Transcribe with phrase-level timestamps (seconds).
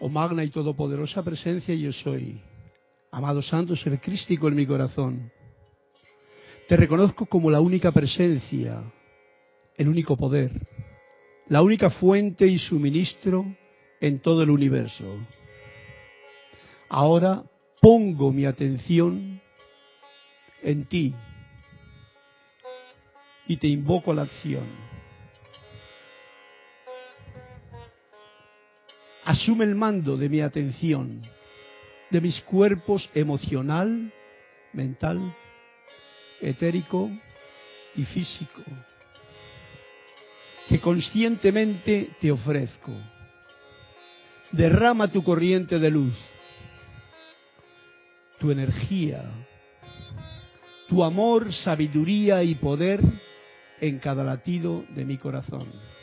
[0.00, 2.40] Oh magna y todopoderosa presencia, yo soy.
[3.10, 5.32] Amado Santo, ser crístico en mi corazón.
[6.68, 8.82] Te reconozco como la única presencia,
[9.76, 10.52] el único poder,
[11.48, 13.46] la única fuente y suministro
[14.00, 15.04] en todo el universo.
[16.90, 17.42] Ahora
[17.80, 19.40] pongo mi atención
[20.62, 21.14] en ti
[23.46, 24.64] y te invoco a la acción.
[29.28, 31.20] Asume el mando de mi atención,
[32.08, 34.10] de mis cuerpos emocional,
[34.72, 35.20] mental,
[36.40, 37.10] etérico
[37.94, 38.62] y físico,
[40.66, 42.90] que conscientemente te ofrezco.
[44.50, 46.16] Derrama tu corriente de luz,
[48.38, 49.24] tu energía,
[50.88, 53.02] tu amor, sabiduría y poder
[53.78, 55.97] en cada latido de mi corazón.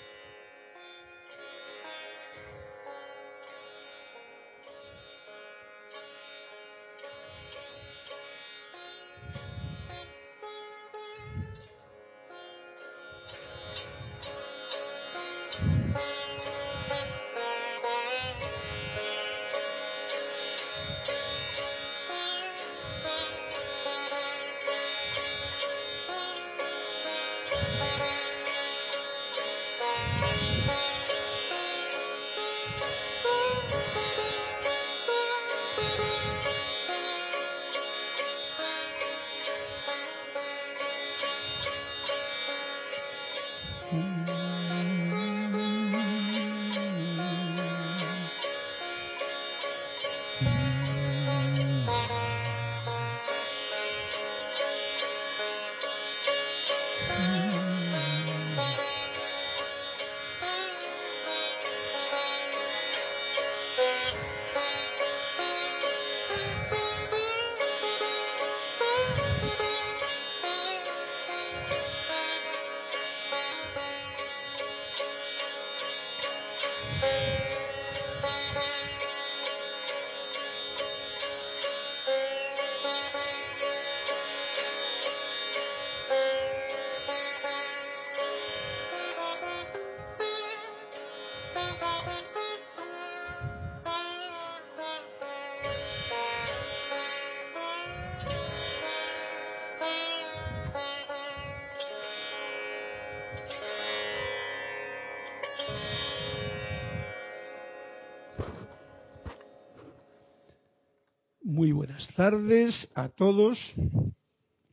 [111.96, 113.58] Buenas tardes a todos.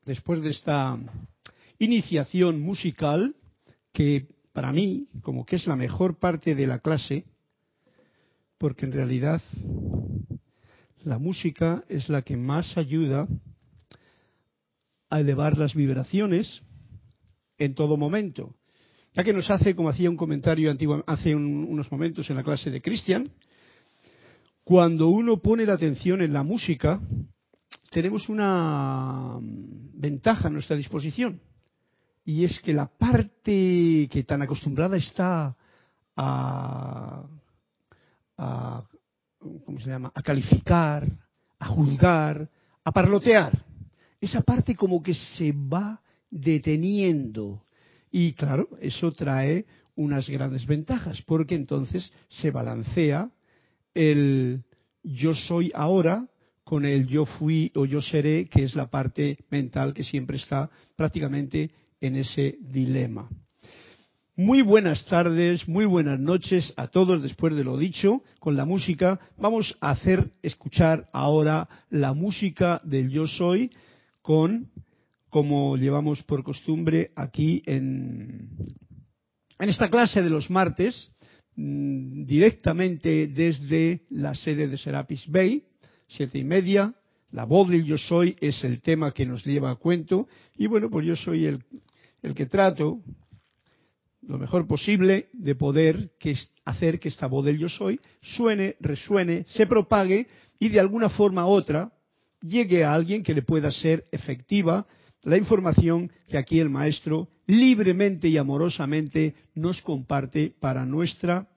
[0.05, 0.99] Después de esta
[1.79, 3.37] iniciación musical,
[3.93, 7.25] que para mí, como que es la mejor parte de la clase,
[8.59, 9.41] porque en realidad
[11.05, 13.29] la música es la que más ayuda
[15.09, 16.61] a elevar las vibraciones
[17.57, 18.57] en todo momento.
[19.15, 22.69] Ya que nos hace, como hacía un comentario antiguo, hace unos momentos en la clase
[22.69, 23.31] de Christian,
[24.65, 27.01] cuando uno pone la atención en la música,
[27.91, 29.39] tenemos una
[29.95, 31.41] ventaja a nuestra disposición.
[32.25, 35.57] Y es que la parte que tan acostumbrada está
[36.17, 37.25] a,
[39.39, 40.13] ¿cómo se llama?
[40.15, 41.07] a calificar,
[41.59, 42.49] a juzgar,
[42.85, 43.65] a parlotear,
[44.21, 46.01] esa parte como que se va
[46.31, 47.65] deteniendo.
[48.11, 53.31] Y claro, eso trae unas grandes ventajas, porque entonces se balancea
[53.95, 54.63] el
[55.03, 56.27] yo soy ahora
[56.65, 60.71] con el yo fui o yo seré, que es la parte mental que siempre está
[60.97, 61.71] prácticamente
[62.01, 63.29] en ese dilema.
[64.37, 69.21] Muy buenas tardes, muy buenas noches a todos después de lo dicho con la música.
[69.37, 73.71] Vamos a hacer escuchar ahora la música del yo soy
[74.23, 74.71] con,
[75.29, 78.49] como llevamos por costumbre aquí en,
[79.59, 81.12] en esta clase de los martes,
[81.57, 85.63] Mm, directamente desde la sede de Serapis Bay,
[86.07, 86.95] siete y media.
[87.31, 90.29] La voz del yo soy es el tema que nos lleva a cuento.
[90.57, 91.63] Y bueno, pues yo soy el,
[92.23, 93.01] el que trato
[94.23, 99.45] lo mejor posible de poder que, hacer que esta voz del yo soy suene, resuene,
[99.49, 100.29] se propague
[100.59, 101.93] y de alguna forma u otra
[102.41, 104.87] llegue a alguien que le pueda ser efectiva
[105.23, 111.49] la información que aquí el maestro libremente y amorosamente nos comparte para nuestra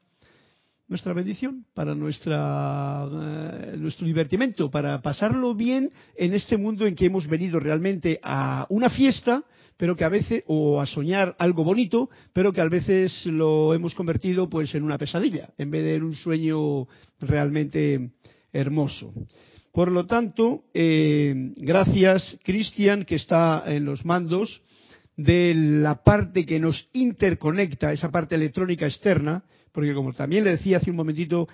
[0.88, 7.08] nuestra bendición, para nuestra, eh, nuestro divertimento, para pasarlo bien en este mundo en que
[7.08, 9.44] hemos venido realmente a una fiesta,
[9.78, 13.96] pero que a veces, o a soñar algo bonito, pero que a veces lo hemos
[13.96, 16.88] convertido pues en una pesadilla, en vez de en un sueño
[17.20, 18.12] realmente
[18.54, 19.12] hermoso.
[19.76, 24.62] Por lo tanto, eh, gracias Cristian, que está en los mandos
[25.18, 29.44] de la parte que nos interconecta, esa parte electrónica externa,
[29.74, 31.50] porque como también le decía hace un momentito,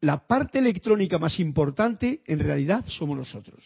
[0.00, 3.64] la parte electrónica más importante en realidad somos nosotros.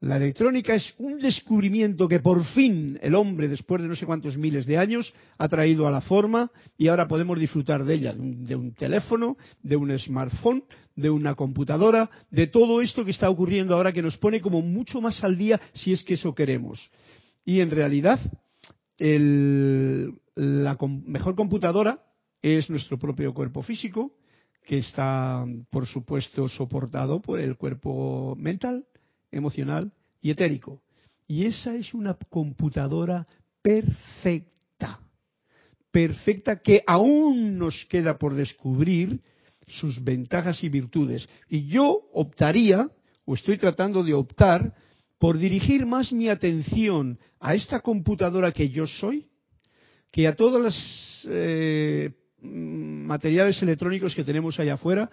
[0.00, 4.36] La electrónica es un descubrimiento que por fin el hombre, después de no sé cuántos
[4.36, 8.54] miles de años, ha traído a la forma y ahora podemos disfrutar de ella, de
[8.54, 10.64] un teléfono, de un smartphone,
[10.94, 15.00] de una computadora, de todo esto que está ocurriendo ahora que nos pone como mucho
[15.00, 16.90] más al día si es que eso queremos.
[17.46, 18.20] Y en realidad,
[18.98, 20.76] la
[21.06, 22.02] mejor computadora
[22.42, 24.12] es nuestro propio cuerpo físico,
[24.62, 28.84] que está, por supuesto, soportado por el cuerpo mental,
[29.30, 30.82] emocional y etérico.
[31.26, 33.26] Y esa es una computadora
[33.62, 35.00] perfecta,
[35.90, 39.20] perfecta que aún nos queda por descubrir
[39.66, 41.28] sus ventajas y virtudes.
[41.48, 42.88] Y yo optaría,
[43.24, 44.74] o estoy tratando de optar,
[45.18, 49.28] por dirigir más mi atención a esta computadora que yo soy,
[50.10, 55.10] que a todas las eh, materiales electrónicos que tenemos allá afuera,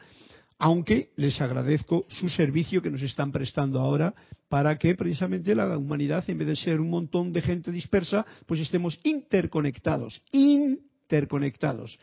[0.59, 4.13] aunque les agradezco su servicio que nos están prestando ahora
[4.49, 8.59] para que precisamente la humanidad, en vez de ser un montón de gente dispersa, pues
[8.59, 11.97] estemos interconectados, interconectados.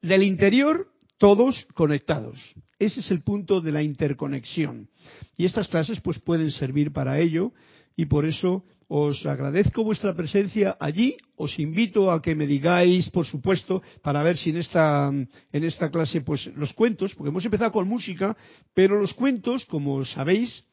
[0.00, 0.88] Del interior,
[1.18, 2.38] todos conectados.
[2.78, 4.88] Ese es el punto de la interconexión.
[5.36, 7.52] Y estas clases pues pueden servir para ello
[7.96, 11.16] y por eso os agradezco vuestra presencia allí.
[11.40, 15.90] Os invito a que me digáis, por supuesto, para ver si en esta, en esta
[15.90, 18.36] clase, pues los cuentos, porque hemos empezado con música,
[18.74, 20.64] pero los cuentos, como sabéis,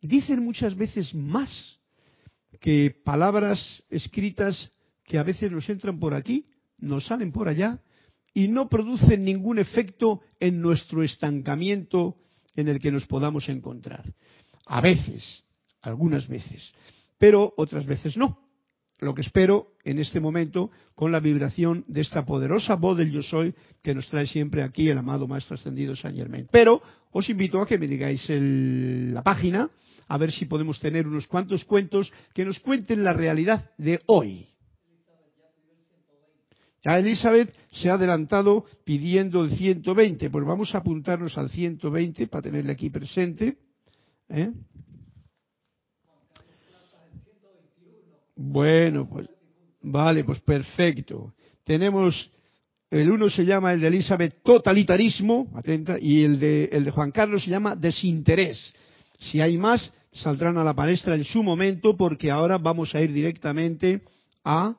[0.00, 1.50] dicen muchas veces más
[2.60, 4.70] que palabras escritas
[5.02, 6.46] que a veces nos entran por aquí,
[6.78, 7.82] nos salen por allá
[8.32, 12.18] y no producen ningún efecto en nuestro estancamiento
[12.54, 14.04] en el que nos podamos encontrar.
[14.64, 15.42] A veces,
[15.82, 16.72] algunas veces
[17.24, 18.38] pero otras veces no.
[18.98, 23.22] Lo que espero en este momento con la vibración de esta poderosa voz del yo
[23.22, 26.46] soy que nos trae siempre aquí el amado Maestro Ascendido San Germain.
[26.52, 26.82] Pero
[27.12, 29.70] os invito a que me digáis la página,
[30.06, 34.46] a ver si podemos tener unos cuantos cuentos que nos cuenten la realidad de hoy.
[36.84, 42.42] Ya Elizabeth se ha adelantado pidiendo el 120, pues vamos a apuntarnos al 120 para
[42.42, 43.56] tenerle aquí presente.
[44.28, 44.52] ¿eh?
[48.36, 49.28] Bueno, pues
[49.82, 51.34] vale, pues perfecto.
[51.64, 52.30] Tenemos
[52.90, 57.10] el uno se llama el de Elizabeth totalitarismo, atenta, y el de el de Juan
[57.10, 58.72] Carlos se llama desinterés.
[59.18, 63.12] Si hay más saldrán a la palestra en su momento porque ahora vamos a ir
[63.12, 64.02] directamente
[64.44, 64.76] a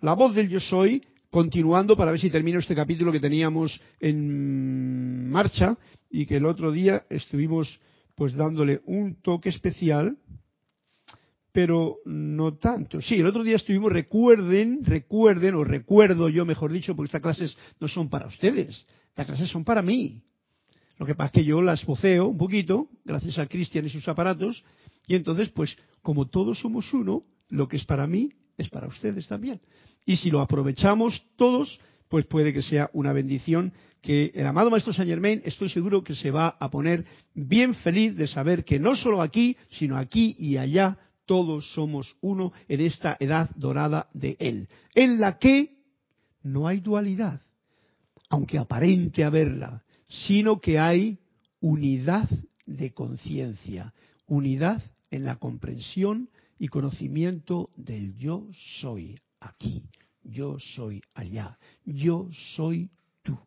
[0.00, 5.30] la voz del yo soy continuando para ver si termino este capítulo que teníamos en
[5.30, 5.76] marcha
[6.10, 7.80] y que el otro día estuvimos
[8.14, 10.16] pues dándole un toque especial
[11.52, 13.00] pero no tanto.
[13.00, 17.56] Sí, el otro día estuvimos, recuerden, recuerden, o recuerdo yo mejor dicho, porque estas clases
[17.80, 20.22] no son para ustedes, estas clases son para mí.
[20.98, 24.08] Lo que pasa es que yo las voceo un poquito, gracias a Cristian y sus
[24.08, 24.64] aparatos,
[25.06, 29.26] y entonces, pues, como todos somos uno, lo que es para mí es para ustedes
[29.28, 29.60] también.
[30.04, 34.92] Y si lo aprovechamos todos, pues puede que sea una bendición que el amado Maestro
[34.92, 38.94] Saint Germain estoy seguro que se va a poner bien feliz de saber que no
[38.96, 44.66] solo aquí, sino aquí y allá todos somos uno en esta edad dorada de Él,
[44.94, 45.76] en la que
[46.42, 47.42] no hay dualidad,
[48.30, 51.18] aunque aparente haberla, sino que hay
[51.60, 52.26] unidad
[52.64, 53.92] de conciencia,
[54.26, 58.46] unidad en la comprensión y conocimiento del yo
[58.80, 59.84] soy aquí,
[60.24, 62.90] yo soy allá, yo soy
[63.22, 63.38] tú.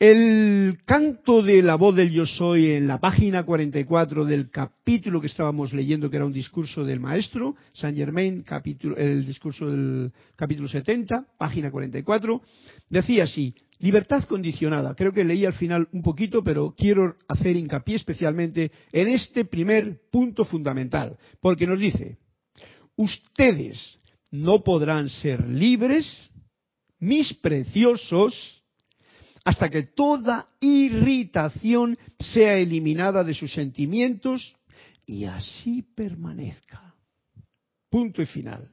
[0.00, 5.26] El canto de la voz del yo soy en la página 44 del capítulo que
[5.26, 10.68] estábamos leyendo, que era un discurso del maestro, Saint Germain, capítulo, el discurso del capítulo
[10.68, 12.40] 70, página 44,
[12.88, 14.94] decía así, libertad condicionada.
[14.94, 19.98] Creo que leí al final un poquito, pero quiero hacer hincapié especialmente en este primer
[20.10, 22.16] punto fundamental, porque nos dice,
[22.96, 23.98] ustedes
[24.30, 26.30] no podrán ser libres,
[26.98, 28.59] mis preciosos,
[29.44, 34.54] hasta que toda irritación sea eliminada de sus sentimientos
[35.06, 36.94] y así permanezca.
[37.88, 38.70] Punto y final.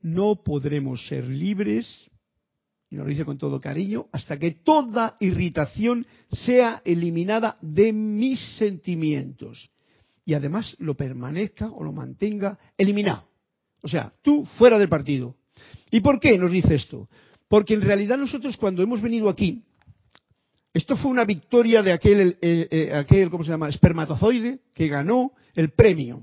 [0.00, 2.08] No podremos ser libres
[2.90, 9.70] y lo dice con todo cariño, hasta que toda irritación sea eliminada de mis sentimientos
[10.24, 13.28] y además lo permanezca o lo mantenga eliminado.
[13.82, 15.36] O sea, tú fuera del partido.
[15.90, 17.08] ¿Y por qué nos dice esto?
[17.48, 19.62] Porque en realidad nosotros cuando hemos venido aquí,
[20.74, 25.32] esto fue una victoria de aquel, eh, eh, aquel ¿cómo se llama?, espermatozoide que ganó
[25.54, 26.22] el premio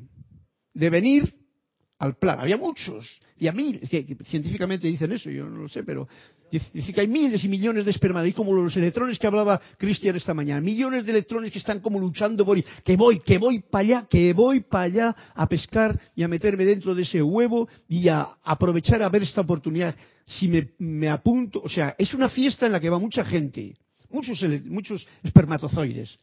[0.74, 1.35] de venir
[2.06, 2.40] al plan.
[2.40, 6.08] Había muchos, y a mí, que, científicamente dicen eso, yo no lo sé, pero
[6.52, 10.34] dice que hay miles y millones de espermatozoides, como los electrones que hablaba Cristian esta
[10.34, 14.08] mañana, millones de electrones que están como luchando por que voy, que voy para allá,
[14.10, 18.28] que voy para allá a pescar y a meterme dentro de ese huevo y a
[18.44, 19.96] aprovechar a ver esta oportunidad.
[20.26, 23.76] Si me, me apunto, o sea, es una fiesta en la que va mucha gente,
[24.10, 26.18] muchos, muchos espermatozoides,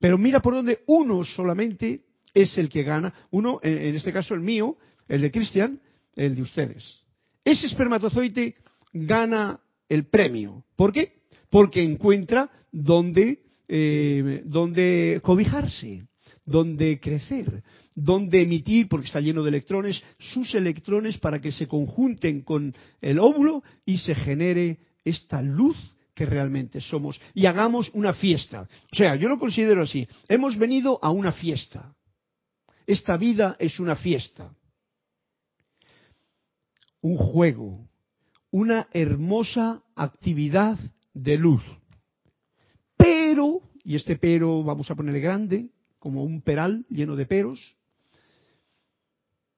[0.00, 2.02] pero mira por dónde uno solamente
[2.34, 4.76] es el que gana, uno, en este caso el mío,
[5.08, 5.80] el de Cristian,
[6.14, 7.00] el de ustedes.
[7.44, 8.54] Ese espermatozoide
[8.92, 10.64] gana el premio.
[10.74, 11.12] ¿Por qué?
[11.50, 16.06] Porque encuentra donde, eh, donde cobijarse,
[16.44, 17.62] donde crecer,
[17.94, 23.18] donde emitir, porque está lleno de electrones, sus electrones para que se conjunten con el
[23.18, 25.76] óvulo y se genere esta luz
[26.14, 28.68] que realmente somos y hagamos una fiesta.
[28.92, 30.08] O sea, yo lo considero así.
[30.28, 31.94] Hemos venido a una fiesta.
[32.86, 34.50] Esta vida es una fiesta
[37.00, 37.88] un juego,
[38.50, 40.78] una hermosa actividad
[41.14, 41.62] de luz.
[42.96, 47.76] Pero, y este pero vamos a ponerle grande, como un peral lleno de peros,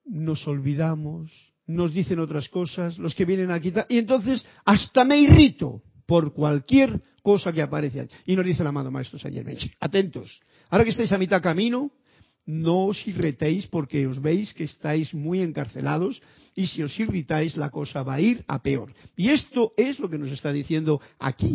[0.05, 1.31] nos olvidamos,
[1.67, 6.33] nos dicen otras cosas, los que vienen a quitar, y entonces hasta me irrito por
[6.33, 8.09] cualquier cosa que aparece.
[8.25, 9.45] Y nos dice el amado Maestro Sayer
[9.79, 11.91] atentos, ahora que estáis a mitad camino,
[12.49, 16.17] no os irritéis porque os veis que estáis muy encarcelados
[16.57, 18.89] y si os irritáis la cosa va a ir a peor.
[19.15, 21.53] Y esto es lo que nos está diciendo aquí.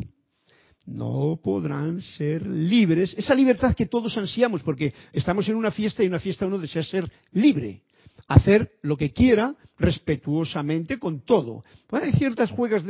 [0.87, 6.07] No podrán ser libres, esa libertad que todos ansiamos, porque estamos en una fiesta y
[6.07, 7.83] en una fiesta uno desea ser libre,
[8.29, 11.65] hacer lo que quiera respetuosamente con todo.
[11.91, 12.85] hay ciertas, juegas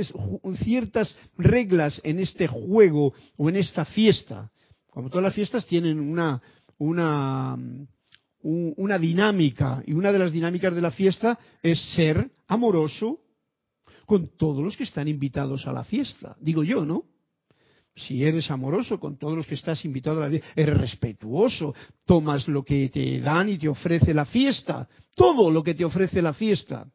[0.63, 4.51] ciertas reglas en este juego o en esta fiesta.
[4.91, 6.41] Como todas las fiestas tienen una,
[6.79, 7.57] una,
[8.99, 13.21] dinámica, y una de las dinámicas de la fiesta es ser amoroso
[14.07, 16.37] con todos los que están invitados a la fiesta.
[16.41, 17.05] Digo yo, ¿no?
[17.97, 22.49] Si eres amoroso con todos los que estás invitado a la fiesta, eres respetuoso, tomas
[22.49, 26.35] lo que te dan y te ofrece la fiesta, todo lo que te ofrece la
[26.35, 26.87] fiesta.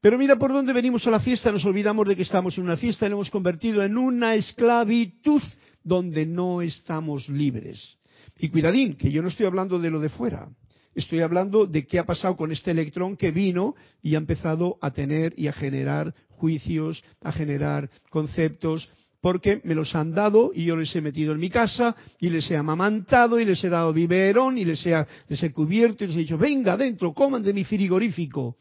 [0.00, 2.76] Pero mira por dónde venimos a la fiesta, nos olvidamos de que estamos en una
[2.76, 5.42] fiesta y lo hemos convertido en una esclavitud
[5.82, 7.96] donde no estamos libres.
[8.38, 10.48] Y cuidadín, que yo no estoy hablando de lo de fuera.
[10.94, 14.90] Estoy hablando de qué ha pasado con este electrón que vino y ha empezado a
[14.90, 18.88] tener y a generar juicios, a generar conceptos,
[19.20, 22.50] porque me los han dado y yo les he metido en mi casa y les
[22.50, 24.94] he amamantado y les he dado biberón y les he,
[25.28, 28.56] les he cubierto y les he dicho, venga adentro, coman de mi frigorífico.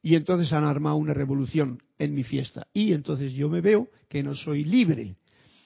[0.00, 2.66] Y entonces han armado una revolución en mi fiesta.
[2.72, 5.16] Y entonces yo me veo que no soy libre.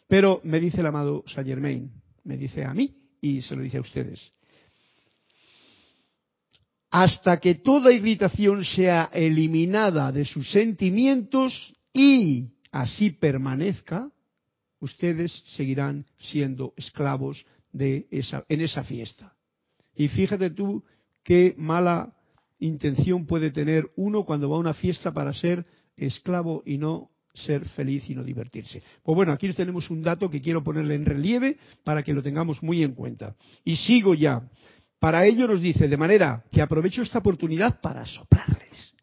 [0.08, 1.90] Pero me dice el amado Saint Germain,
[2.24, 4.32] me dice a mí, y se lo dice a ustedes.
[6.90, 14.10] Hasta que toda irritación sea eliminada de sus sentimientos y así permanezca,
[14.80, 19.32] ustedes seguirán siendo esclavos de esa, en esa fiesta.
[19.94, 20.84] Y fíjate tú
[21.22, 22.14] qué mala
[22.58, 25.64] intención puede tener uno cuando va a una fiesta para ser
[25.96, 28.82] esclavo y no ser feliz y no divertirse.
[29.02, 32.62] Pues bueno, aquí tenemos un dato que quiero ponerle en relieve para que lo tengamos
[32.62, 33.34] muy en cuenta.
[33.64, 34.48] Y sigo ya.
[34.98, 38.94] Para ello nos dice, de manera que aprovecho esta oportunidad para soplarles.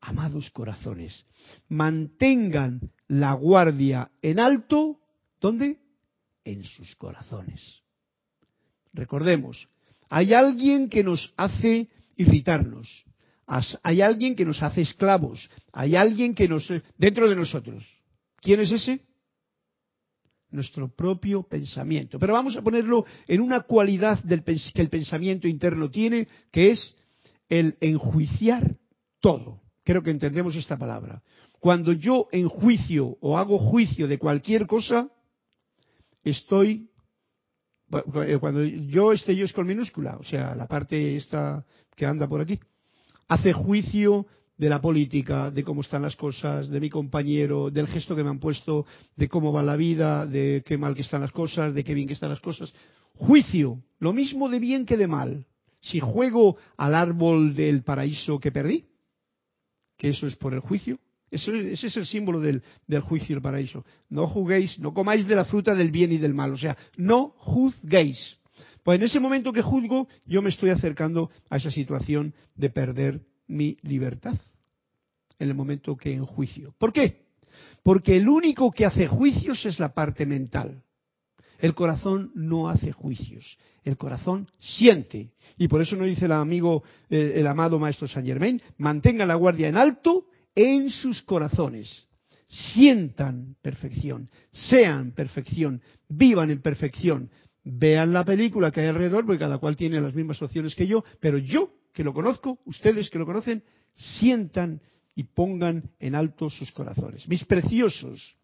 [0.00, 1.24] Amados corazones,
[1.68, 4.98] mantengan la guardia en alto,
[5.40, 5.78] ¿dónde?
[6.44, 7.80] En sus corazones.
[8.94, 9.68] Recordemos,
[10.08, 13.04] hay alguien que nos hace irritarnos,
[13.82, 17.84] hay alguien que nos hace esclavos, hay alguien que nos dentro de nosotros.
[18.36, 19.00] ¿Quién es ese?
[20.50, 22.18] Nuestro propio pensamiento.
[22.18, 26.94] Pero vamos a ponerlo en una cualidad del, que el pensamiento interno tiene, que es
[27.48, 28.76] el enjuiciar
[29.20, 29.60] todo.
[29.84, 31.22] Creo que entendemos esta palabra.
[31.58, 35.10] Cuando yo enjuicio o hago juicio de cualquier cosa,
[36.22, 36.88] estoy
[38.38, 41.64] cuando yo este yo es con minúscula, o sea, la parte esta
[41.96, 42.60] que anda por aquí
[43.30, 44.26] hace juicio
[44.58, 48.28] de la política, de cómo están las cosas, de mi compañero, del gesto que me
[48.28, 48.84] han puesto,
[49.16, 52.08] de cómo va la vida, de qué mal que están las cosas, de qué bien
[52.08, 52.72] que están las cosas.
[53.14, 55.46] Juicio, lo mismo de bien que de mal.
[55.80, 58.84] Si juego al árbol del paraíso que perdí,
[59.96, 60.98] que eso es por el juicio,
[61.30, 63.84] Ese, es el símbolo del, del juicio y el paraíso.
[64.08, 66.52] No juguéis, no comáis de la fruta del bien y del mal.
[66.52, 68.39] O sea, no juzguéis.
[68.84, 73.20] Pues en ese momento que juzgo, yo me estoy acercando a esa situación de perder
[73.46, 74.38] mi libertad.
[75.38, 76.74] En el momento que en juicio.
[76.78, 77.26] ¿Por qué?
[77.82, 80.82] Porque el único que hace juicios es la parte mental.
[81.58, 85.32] El corazón no hace juicios, el corazón siente.
[85.58, 89.34] Y por eso nos dice el amigo, el, el amado maestro Saint Germain, mantenga la
[89.34, 92.06] guardia en alto en sus corazones.
[92.48, 97.30] Sientan perfección, sean perfección, vivan en perfección.
[97.62, 101.04] Vean la película que hay alrededor, porque cada cual tiene las mismas opciones que yo,
[101.20, 103.62] pero yo, que lo conozco, ustedes que lo conocen,
[103.94, 104.80] sientan
[105.14, 107.28] y pongan en alto sus corazones.
[107.28, 108.36] Mis preciosos,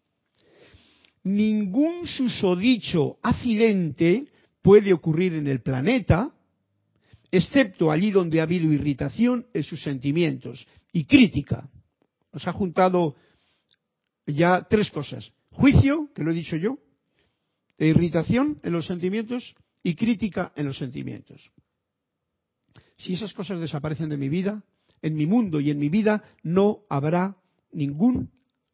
[1.23, 4.27] ningún susodicho accidente
[4.61, 6.31] puede ocurrir en el planeta,
[7.31, 11.69] excepto allí donde ha habido irritación en sus sentimientos y crítica.
[12.31, 13.15] Nos ha juntado
[14.27, 15.31] ya tres cosas.
[15.51, 16.77] Juicio, que lo he dicho yo,
[17.77, 21.51] e irritación en los sentimientos y crítica en los sentimientos.
[22.97, 24.63] Si esas cosas desaparecen de mi vida,
[25.01, 27.37] en mi mundo y en mi vida, no habrá
[27.71, 28.31] ningún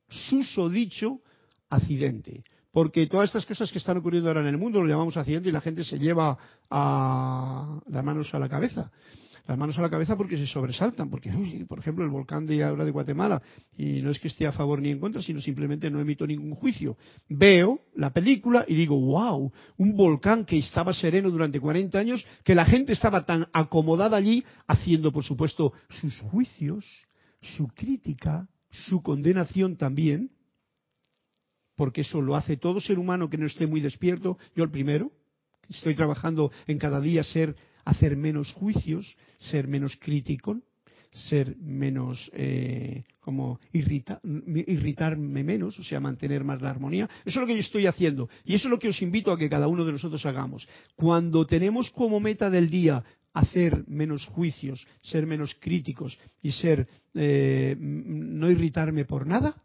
[0.07, 1.21] susodicho
[1.69, 2.43] accidente.
[2.71, 5.51] Porque todas estas cosas que están ocurriendo ahora en el mundo lo llamamos accidente y
[5.51, 6.37] la gente se lleva
[6.69, 8.91] a las manos a la cabeza.
[9.45, 11.29] Las manos a la cabeza porque se sobresaltan, porque,
[11.67, 13.41] por ejemplo, el volcán de ahora de Guatemala,
[13.77, 16.55] y no es que esté a favor ni en contra, sino simplemente no emito ningún
[16.55, 16.95] juicio.
[17.27, 22.55] Veo la película y digo, wow, un volcán que estaba sereno durante 40 años, que
[22.55, 26.85] la gente estaba tan acomodada allí, haciendo, por supuesto, sus juicios,
[27.41, 30.31] su crítica, su condenación también,
[31.75, 35.11] porque eso lo hace todo ser humano que no esté muy despierto, yo el primero,
[35.69, 40.61] estoy trabajando en cada día ser, hacer menos juicios, ser menos crítico,
[41.13, 47.09] ser menos, eh, como irritarme menos, o sea, mantener más la armonía.
[47.25, 48.29] Eso es lo que yo estoy haciendo.
[48.43, 50.67] Y eso es lo que os invito a que cada uno de nosotros hagamos.
[50.95, 57.75] Cuando tenemos como meta del día hacer menos juicios, ser menos críticos y ser, eh,
[57.79, 59.61] no irritarme por nada,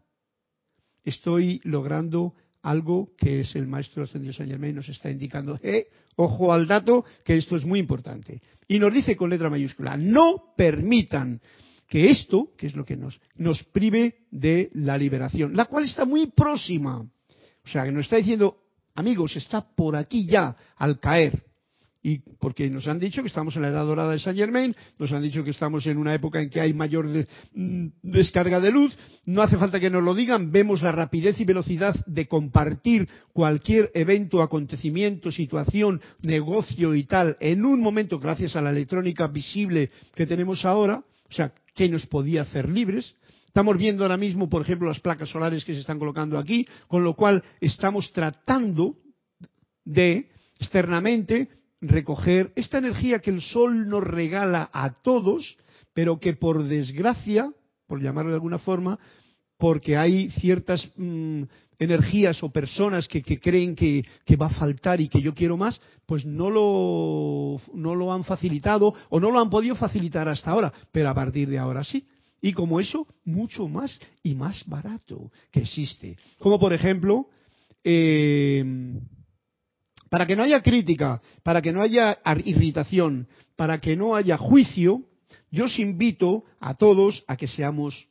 [1.03, 6.51] estoy logrando algo que es el maestro ascendido Saint Germain nos está indicando, eh, ojo
[6.53, 8.41] al dato, que esto es muy importante.
[8.67, 11.41] Y nos dice con letra mayúscula, no permitan
[11.87, 16.05] que esto, que es lo que nos, nos prive de la liberación, la cual está
[16.05, 16.99] muy próxima.
[16.99, 18.57] O sea, que nos está diciendo,
[18.95, 21.48] amigos, está por aquí ya al caer
[22.01, 25.11] y porque nos han dicho que estamos en la edad dorada de Saint Germain, nos
[25.11, 28.97] han dicho que estamos en una época en que hay mayor mm, descarga de luz,
[29.25, 33.91] no hace falta que nos lo digan, vemos la rapidez y velocidad de compartir cualquier
[33.93, 40.25] evento, acontecimiento, situación, negocio y tal en un momento gracias a la electrónica visible que
[40.25, 43.15] tenemos ahora, o sea, que nos podía hacer libres.
[43.47, 47.03] Estamos viendo ahora mismo, por ejemplo, las placas solares que se están colocando aquí, con
[47.03, 48.95] lo cual estamos tratando
[49.83, 51.49] de externamente
[51.81, 55.57] recoger esta energía que el sol nos regala a todos,
[55.93, 57.51] pero que por desgracia,
[57.87, 58.99] por llamarlo de alguna forma,
[59.57, 61.43] porque hay ciertas mm,
[61.79, 64.03] energías o personas que, creen que,
[64.35, 68.93] va a faltar y que yo quiero más, pues no lo, no lo han facilitado
[69.09, 72.05] o no lo han podido facilitar hasta ahora, pero a partir de ahora sí.
[72.41, 76.17] Y como eso, mucho más y más barato que existe.
[76.37, 77.27] Como por ejemplo,
[77.83, 78.63] eh,
[80.09, 85.03] para que no haya crítica, para que no haya irritación, para que no haya juicio,
[85.51, 88.07] yo os invito a todos a que seamos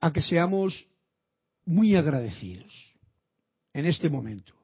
[0.00, 0.86] a que seamos
[1.64, 2.72] muy agradecidos
[3.72, 4.54] en este momento,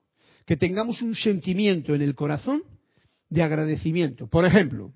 [0.47, 2.63] que tengamos un sentimiento en el corazón
[3.29, 4.27] de agradecimiento.
[4.27, 4.93] Por ejemplo,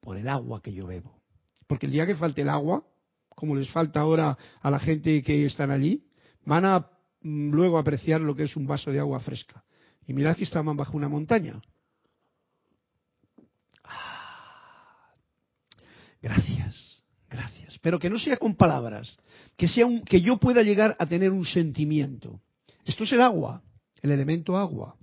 [0.00, 1.20] por el agua que yo bebo.
[1.66, 2.84] Porque el día que falte el agua,
[3.28, 6.04] como les falta ahora a la gente que están allí,
[6.44, 6.90] van a
[7.22, 9.64] mm, luego apreciar lo que es un vaso de agua fresca.
[10.10, 11.62] Y mirad que estaban bajo una montaña.
[13.84, 15.14] Ah,
[16.20, 17.78] gracias, gracias.
[17.78, 19.16] Pero que no sea con palabras,
[19.56, 22.40] que sea un, que yo pueda llegar a tener un sentimiento.
[22.84, 23.62] Esto es el agua,
[24.02, 24.96] el elemento agua.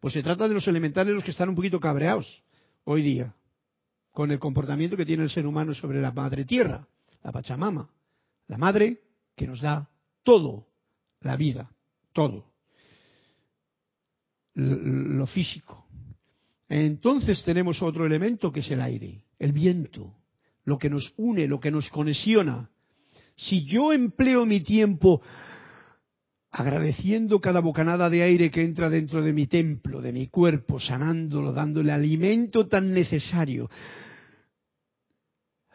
[0.00, 2.42] Pues se trata de los elementales los que están un poquito cabreados
[2.82, 3.32] hoy día
[4.10, 6.88] con el comportamiento que tiene el ser humano sobre la madre tierra,
[7.22, 7.88] la Pachamama,
[8.48, 9.02] la madre
[9.36, 9.88] que nos da
[10.24, 10.66] todo,
[11.20, 11.70] la vida,
[12.12, 12.53] todo
[14.54, 15.86] lo físico.
[16.68, 20.14] Entonces tenemos otro elemento que es el aire, el viento,
[20.64, 22.70] lo que nos une, lo que nos conexiona.
[23.36, 25.20] Si yo empleo mi tiempo
[26.50, 31.52] agradeciendo cada bocanada de aire que entra dentro de mi templo, de mi cuerpo, sanándolo,
[31.52, 33.68] dándole alimento tan necesario.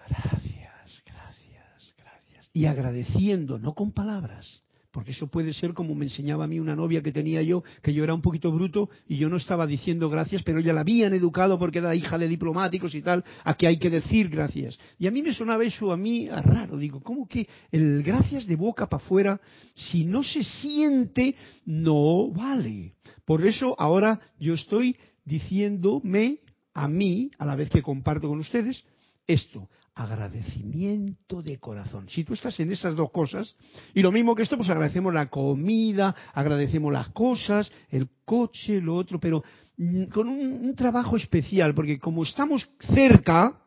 [0.07, 2.49] Gracias, gracias, gracias.
[2.53, 4.63] y agradeciendo, no con palabras,
[4.99, 7.93] porque eso puede ser como me enseñaba a mí una novia que tenía yo, que
[7.93, 11.13] yo era un poquito bruto y yo no estaba diciendo gracias, pero ya la habían
[11.13, 14.77] educado porque era hija de diplomáticos y tal, a que hay que decir gracias.
[14.97, 18.45] Y a mí me sonaba eso a mí a raro, digo, ¿cómo que el gracias
[18.45, 19.39] de boca para afuera,
[19.73, 21.33] si no se siente,
[21.65, 22.95] no vale?
[23.23, 26.39] Por eso ahora yo estoy diciéndome
[26.73, 28.83] a mí, a la vez que comparto con ustedes,
[29.25, 32.07] esto, agradecimiento de corazón.
[32.09, 33.55] Si tú estás en esas dos cosas,
[33.93, 38.95] y lo mismo que esto, pues agradecemos la comida, agradecemos las cosas, el coche, lo
[38.95, 39.43] otro, pero
[39.75, 43.59] mm, con un, trabajo especial, porque como estamos cerca,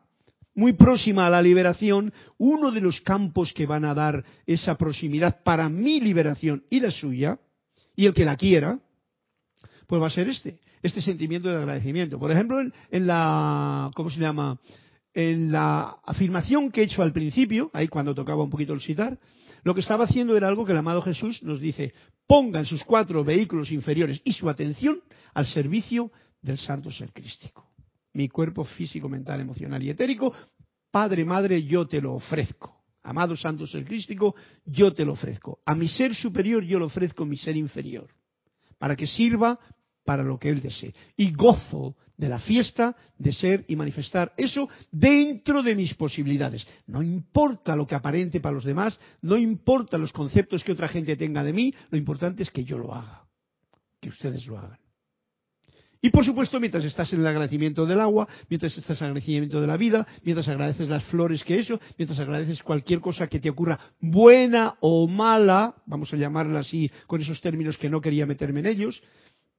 [0.55, 5.43] muy próxima a la liberación, uno de los campos que van a dar esa proximidad
[5.43, 7.37] para mi liberación y la suya,
[7.95, 8.79] y el que la quiera,
[9.85, 12.17] pues va a ser este, este sentimiento de agradecimiento.
[12.17, 14.59] Por ejemplo, en la, ¿cómo se llama?
[15.13, 19.19] En la afirmación que he hecho al principio, ahí cuando tocaba un poquito el citar,
[19.63, 21.93] lo que estaba haciendo era algo que el amado Jesús nos dice,
[22.27, 25.01] pongan sus cuatro vehículos inferiores y su atención
[25.33, 27.71] al servicio del santo ser crístico.
[28.13, 30.33] Mi cuerpo físico, mental, emocional y etérico,
[30.91, 32.83] Padre, Madre, yo te lo ofrezco.
[33.03, 35.59] Amado santo ser crístico, yo te lo ofrezco.
[35.65, 38.09] A mi ser superior yo le ofrezco mi ser inferior,
[38.77, 39.59] para que sirva
[40.05, 40.93] para lo que Él desee.
[41.17, 46.65] Y gozo de la fiesta de ser y manifestar eso dentro de mis posibilidades.
[46.87, 51.17] No importa lo que aparente para los demás, no importa los conceptos que otra gente
[51.17, 53.25] tenga de mí, lo importante es que yo lo haga,
[53.99, 54.79] que ustedes lo hagan.
[56.01, 59.59] Y por supuesto, mientras estás en el agradecimiento del agua, mientras estás en el agradecimiento
[59.59, 63.49] de la vida, mientras agradeces las flores que eso, mientras agradeces cualquier cosa que te
[63.49, 68.61] ocurra, buena o mala, vamos a llamarla así con esos términos que no quería meterme
[68.61, 69.01] en ellos,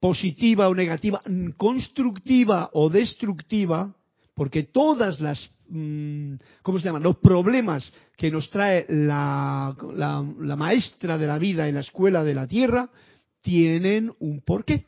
[0.00, 1.22] positiva o negativa,
[1.57, 3.94] constructiva o destructiva,
[4.35, 7.02] porque todas las, mm, ¿cómo se llaman?
[7.02, 12.35] Los problemas que nos trae la, la, maestra de la vida en la escuela de
[12.35, 12.90] la tierra
[13.40, 14.87] tienen un porqué.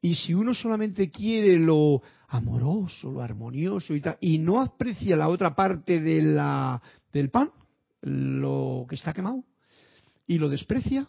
[0.00, 5.28] Y si uno solamente quiere lo amoroso, lo armonioso y tal, y no aprecia la
[5.28, 6.80] otra parte de la,
[7.12, 7.50] del pan,
[8.02, 9.44] lo que está quemado,
[10.26, 11.08] y lo desprecia,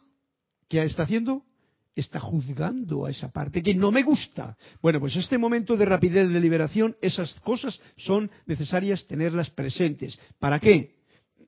[0.67, 1.46] ¿qué está haciendo?
[1.95, 4.58] Está juzgando a esa parte que no me gusta.
[4.82, 10.17] Bueno, pues este momento de rapidez de liberación, esas cosas son necesarias tenerlas presentes.
[10.39, 10.95] ¿Para qué?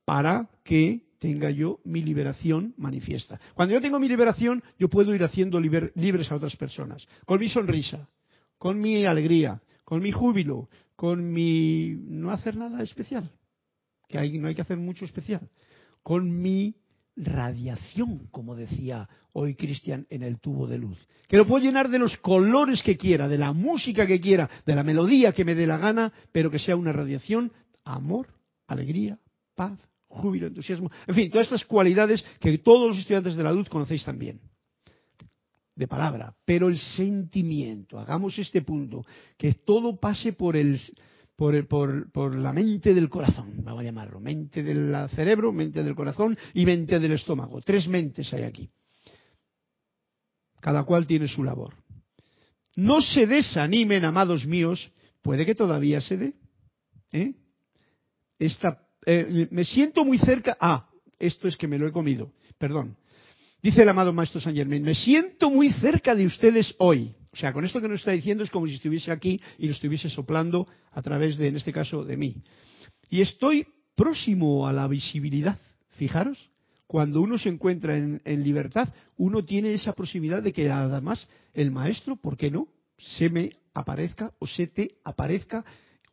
[0.06, 3.40] Para que tenga yo mi liberación manifiesta.
[3.54, 7.48] Cuando yo tengo mi liberación, yo puedo ir haciendo libres a otras personas, con mi
[7.48, 8.10] sonrisa,
[8.58, 13.32] con mi alegría, con mi júbilo, con mi no hacer nada especial,
[14.10, 15.50] que hay, no hay que hacer mucho especial,
[16.02, 16.76] con mi
[17.16, 20.98] radiación, como decía hoy Cristian en el tubo de luz.
[21.28, 24.76] Que lo puedo llenar de los colores que quiera, de la música que quiera, de
[24.76, 27.52] la melodía que me dé la gana, pero que sea una radiación,
[27.84, 28.28] amor,
[28.68, 29.20] alegría,
[29.56, 30.92] paz, júbilo, entusiasmo.
[31.08, 34.40] En fin, todas estas cualidades que todos los estudiantes de la luz conocéis también.
[35.76, 39.04] De palabra, pero el sentimiento, hagamos este punto,
[39.38, 40.80] que todo pase por el,
[41.36, 46.66] por, la mente del corazón, vamos a llamarlo, mente del cerebro, mente del corazón y
[46.66, 47.62] mente del estómago.
[47.62, 48.70] Tres mentes hay aquí.
[50.62, 51.76] Cada cual tiene su labor.
[52.76, 54.92] No se desanimen, amados míos,
[55.22, 56.34] puede que todavía se dé.
[57.12, 57.34] ¿eh?
[59.06, 60.58] Eh, me siento muy cerca.
[60.60, 62.98] Ah, esto es que me lo he comido, perdón.
[63.62, 67.16] Dice el amado Maestro San Germain, me siento muy cerca de ustedes hoy.
[67.34, 69.74] O sea, con esto que nos está diciendo es como si estuviese aquí y lo
[69.74, 72.36] estuviese soplando a través de, en este caso, de mí.
[73.10, 73.66] Y estoy
[73.96, 75.58] próximo a la visibilidad.
[75.92, 76.52] Fijaros,
[76.86, 82.16] cuando uno se encuentra en, libertad, uno tiene esa proximidad de que además el maestro,
[82.16, 82.68] ¿por qué no?
[83.00, 85.66] Se me aparezca o se te aparezca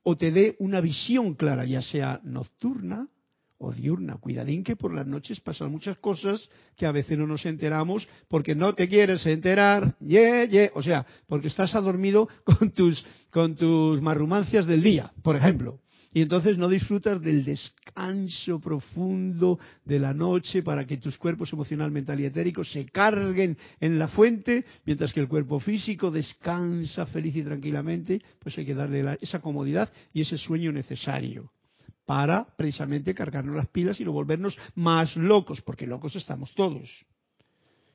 [0.02, 3.08] o te dé una visión clara, ya sea nocturna,
[3.60, 4.16] o diurna.
[4.16, 8.54] Cuidadín que por las noches pasan muchas cosas que a veces no nos enteramos porque
[8.54, 14.00] no te quieres enterar, ye, ye, o sea, porque estás adormido con tus, con tus
[14.00, 15.78] marrumancias del día, por ejemplo.
[16.12, 21.92] Y entonces no disfrutas del descanso profundo de la noche para que tus cuerpos emocional,
[21.92, 27.36] mental y etérico se carguen en la fuente, mientras que el cuerpo físico descansa feliz
[27.36, 31.52] y tranquilamente, pues hay que darle esa comodidad y ese sueño necesario
[32.10, 37.06] para precisamente cargarnos las pilas y no volvernos más locos, porque locos estamos todos.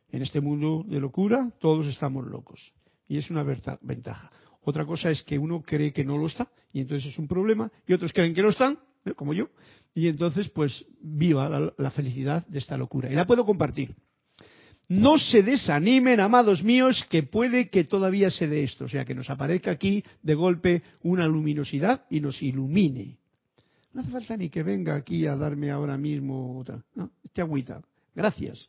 [0.09, 2.73] En este mundo de locura, todos estamos locos.
[3.09, 4.31] Y es una ventaja.
[4.61, 7.69] Otra cosa es que uno cree que no lo está, y entonces es un problema,
[7.85, 9.11] y otros creen que lo están, ¿eh?
[9.15, 9.49] como yo,
[9.93, 13.11] y entonces pues viva la, la felicidad de esta locura.
[13.11, 13.93] Y la puedo compartir.
[14.87, 19.13] No se desanimen, amados míos, que puede que todavía se dé esto, o sea, que
[19.13, 23.17] nos aparezca aquí de golpe una luminosidad y nos ilumine
[23.95, 26.83] No hace falta ni que venga aquí a darme ahora mismo otra.
[26.95, 27.81] No, este agüita.
[28.13, 28.67] Gracias.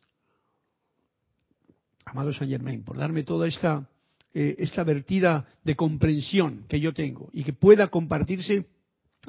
[2.05, 3.89] Amado Saint Germain, por darme toda esta,
[4.33, 8.67] eh, esta vertida de comprensión que yo tengo y que pueda compartirse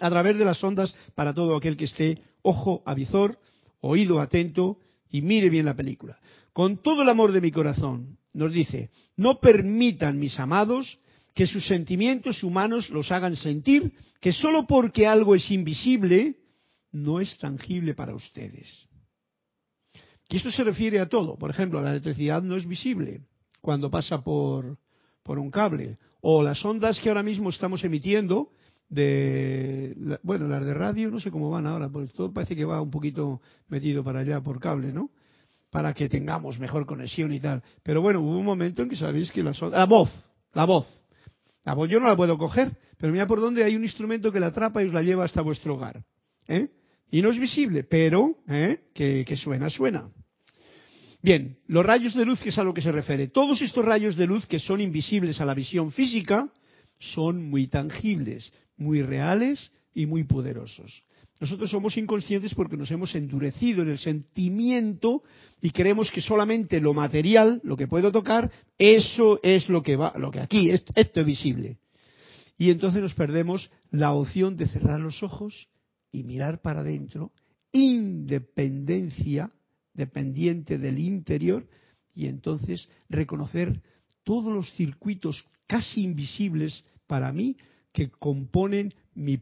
[0.00, 3.40] a través de las ondas para todo aquel que esté ojo avizor,
[3.80, 4.78] oído atento
[5.10, 6.20] y mire bien la película.
[6.52, 11.00] Con todo el amor de mi corazón, nos dice, no permitan, mis amados,
[11.38, 16.34] que sus sentimientos humanos los hagan sentir que solo porque algo es invisible,
[16.90, 18.88] no es tangible para ustedes.
[20.28, 21.38] Y esto se refiere a todo.
[21.38, 23.20] Por ejemplo, la electricidad no es visible
[23.60, 24.78] cuando pasa por,
[25.22, 25.98] por un cable.
[26.22, 28.50] O las ondas que ahora mismo estamos emitiendo
[28.88, 32.82] de, bueno, las de radio, no sé cómo van ahora, porque todo parece que va
[32.82, 35.10] un poquito metido para allá por cable, ¿no?
[35.70, 37.62] Para que tengamos mejor conexión y tal.
[37.84, 40.10] Pero bueno, hubo un momento en que sabéis que las ondas, la voz,
[40.52, 40.97] la voz,
[41.64, 44.40] la voz yo no la puedo coger, pero mira por dónde hay un instrumento que
[44.40, 46.02] la atrapa y os la lleva hasta vuestro hogar.
[46.46, 46.68] ¿eh?
[47.10, 48.80] Y no es visible, pero ¿eh?
[48.94, 50.08] que, que suena, suena.
[51.20, 53.28] Bien, los rayos de luz, que es a lo que se refiere.
[53.28, 56.48] Todos estos rayos de luz que son invisibles a la visión física
[57.00, 61.02] son muy tangibles, muy reales y muy poderosos.
[61.40, 65.22] Nosotros somos inconscientes porque nos hemos endurecido en el sentimiento
[65.60, 70.14] y creemos que solamente lo material, lo que puedo tocar, eso es lo que va,
[70.18, 71.78] lo que aquí, esto es visible.
[72.56, 75.68] Y entonces nos perdemos la opción de cerrar los ojos
[76.10, 77.32] y mirar para adentro,
[77.70, 79.50] independencia,
[79.94, 81.68] dependiente del interior,
[82.14, 83.80] y entonces reconocer
[84.24, 87.56] todos los circuitos casi invisibles para mí
[87.92, 89.38] que componen mi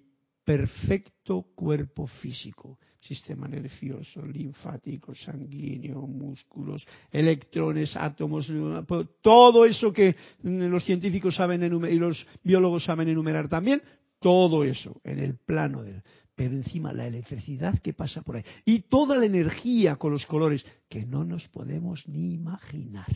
[0.46, 8.48] perfecto cuerpo físico, sistema nervioso, linfático, sanguíneo, músculos, electrones, átomos,
[9.20, 13.82] todo eso que los científicos saben y los biólogos saben enumerar también,
[14.20, 16.00] todo eso en el plano del
[16.36, 20.64] pero encima la electricidad que pasa por ahí y toda la energía con los colores
[20.88, 23.08] que no nos podemos ni imaginar.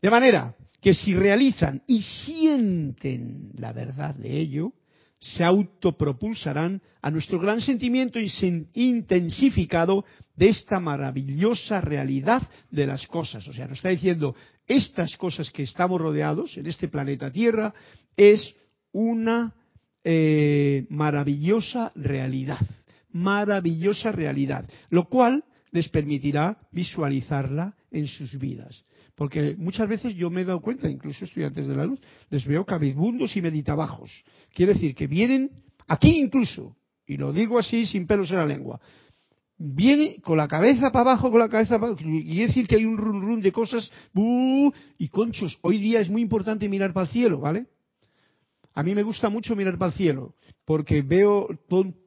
[0.00, 4.72] De manera que si realizan y sienten la verdad de ello,
[5.20, 8.18] se autopropulsarán a nuestro gran sentimiento
[8.74, 10.04] intensificado
[10.36, 13.46] de esta maravillosa realidad de las cosas.
[13.48, 14.34] O sea, nos está diciendo,
[14.66, 17.72] estas cosas que estamos rodeados en este planeta Tierra
[18.16, 18.54] es
[18.92, 19.54] una
[20.04, 22.66] eh, maravillosa realidad,
[23.10, 28.84] maravillosa realidad, lo cual les permitirá visualizarla en sus vidas.
[29.18, 31.98] Porque muchas veces yo me he dado cuenta, incluso estudiantes de la luz,
[32.30, 34.08] les veo cabizbundos y meditabajos.
[34.54, 35.50] Quiere decir que vienen
[35.88, 38.80] aquí incluso, y lo digo así sin pelos en la lengua,
[39.58, 42.84] viene con la cabeza para abajo, con la cabeza para abajo, y decir que hay
[42.84, 47.12] un run run de cosas, y conchos, hoy día es muy importante mirar para el
[47.12, 47.66] cielo, ¿vale?
[48.72, 51.48] A mí me gusta mucho mirar para el cielo, porque veo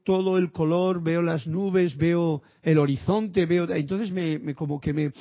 [0.06, 5.12] todo el color, veo las nubes, veo el horizonte, veo, entonces me como que me,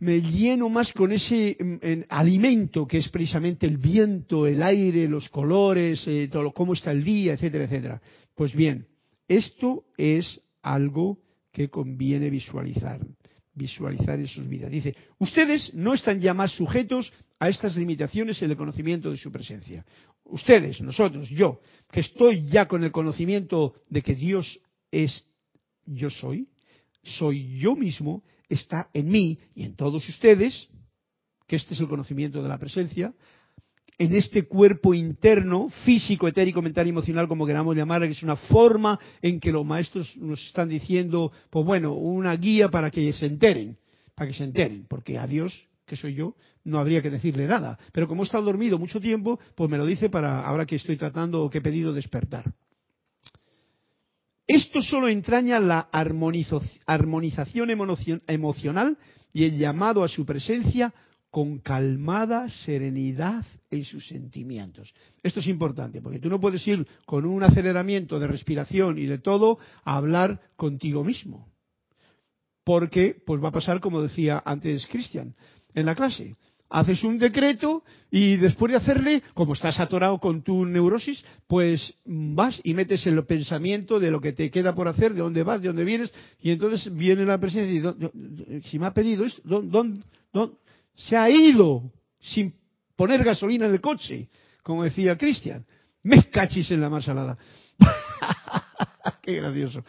[0.00, 5.28] me lleno más con ese mm, alimento que es precisamente el viento, el aire, los
[5.28, 8.02] colores, eh, todo, cómo está el día, etcétera, etcétera.
[8.34, 8.86] Pues bien,
[9.28, 11.18] esto es algo
[11.52, 13.00] que conviene visualizar,
[13.54, 14.70] visualizar en sus vidas.
[14.70, 19.30] Dice, ustedes no están ya más sujetos a estas limitaciones en el conocimiento de su
[19.30, 19.84] presencia.
[20.24, 21.60] Ustedes, nosotros, yo,
[21.90, 24.60] que estoy ya con el conocimiento de que Dios
[24.90, 25.26] es
[25.84, 26.48] yo soy,
[27.02, 30.68] soy yo mismo, está en mí y en todos ustedes,
[31.46, 33.14] que este es el conocimiento de la presencia,
[34.00, 38.36] en este cuerpo interno, físico, etérico, mental y emocional, como queramos llamar, que es una
[38.36, 43.26] forma en que los maestros nos están diciendo, pues bueno, una guía para que se
[43.26, 43.76] enteren,
[44.14, 46.34] para que se enteren, porque a Dios, que soy yo,
[46.64, 47.78] no habría que decirle nada.
[47.92, 50.96] Pero como he estado dormido mucho tiempo, pues me lo dice para ahora que estoy
[50.96, 52.54] tratando o que he pedido despertar.
[54.52, 57.70] Esto solo entraña la armonización
[58.26, 58.98] emocional
[59.32, 60.92] y el llamado a su presencia
[61.30, 64.92] con calmada serenidad en sus sentimientos.
[65.22, 69.18] Esto es importante, porque tú no puedes ir con un aceleramiento de respiración y de
[69.18, 71.46] todo a hablar contigo mismo.
[72.64, 75.36] Porque pues va a pasar como decía antes Cristian
[75.74, 76.34] en la clase
[76.70, 82.60] haces un decreto y después de hacerle, como estás atorado con tu neurosis, pues vas
[82.62, 85.68] y metes el pensamiento de lo que te queda por hacer, de dónde vas, de
[85.68, 90.02] dónde vienes, y entonces viene la presencia y dice, si me ha pedido esto, ¿dónde,
[90.94, 92.54] se ha ido sin
[92.96, 94.28] poner gasolina en el coche,
[94.62, 95.64] como decía Cristian.
[96.02, 97.36] Me cachis en la más salada.
[99.22, 99.84] Qué gracioso.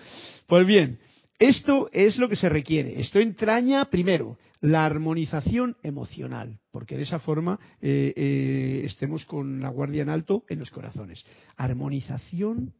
[0.47, 0.99] Pues bien,
[1.41, 3.01] esto es lo que se requiere.
[3.01, 9.69] Esto entraña, primero, la armonización emocional, porque de esa forma eh, eh, estemos con la
[9.69, 11.25] guardia en alto en los corazones.
[11.57, 12.75] Armonización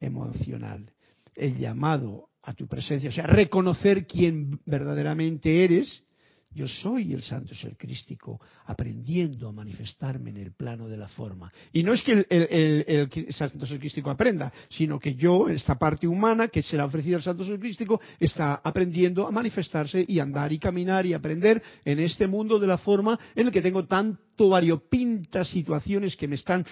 [0.00, 0.90] emocional.
[1.36, 6.02] El llamado a tu presencia, o sea, reconocer quién verdaderamente eres
[6.54, 11.52] yo soy el santo ser crístico, aprendiendo a manifestarme en el plano de la forma.
[11.72, 16.48] Y no es que el, santo ser crístico aprenda, sino que yo, esta parte humana
[16.48, 20.52] que se le ha ofrecido al santo ser crístico, está aprendiendo a manifestarse y andar
[20.52, 24.48] y caminar y aprender en este mundo de la forma en el que tengo tanto
[24.48, 26.66] variopintas situaciones que me están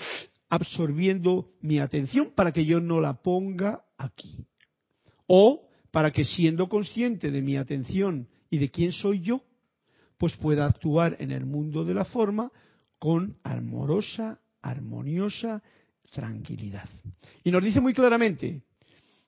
[0.49, 4.45] absorbiendo mi atención para que yo no la ponga aquí.
[5.27, 9.43] O para que siendo consciente de mi atención y de quién soy yo,
[10.21, 12.53] pues pueda actuar en el mundo de la forma
[12.99, 15.63] con amorosa, armoniosa
[16.13, 16.87] tranquilidad.
[17.43, 18.63] Y nos dice muy claramente,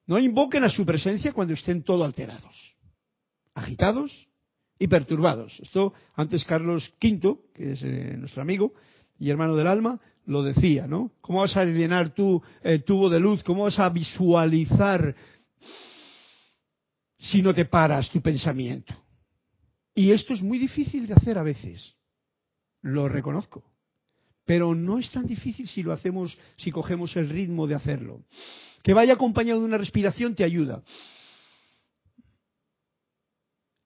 [0.07, 2.77] no invoquen a su presencia cuando estén todo alterados,
[3.55, 4.29] agitados
[4.79, 5.59] y perturbados.
[5.61, 8.75] Esto antes Carlos V, que es eh, nuestro amigo
[9.19, 11.13] y hermano del alma, lo decía, ¿no?
[11.23, 13.43] ¿Cómo vas a llenar tu el tubo de luz?
[13.43, 15.17] ¿Cómo vas a visualizar
[17.19, 18.95] si no te paras tu pensamiento?
[19.95, 21.95] Y esto es muy difícil de hacer a veces,
[22.81, 23.65] lo reconozco.
[24.45, 28.25] Pero no es tan difícil si lo hacemos, si cogemos el ritmo de hacerlo.
[28.83, 30.83] Que vaya acompañado de una respiración te ayuda.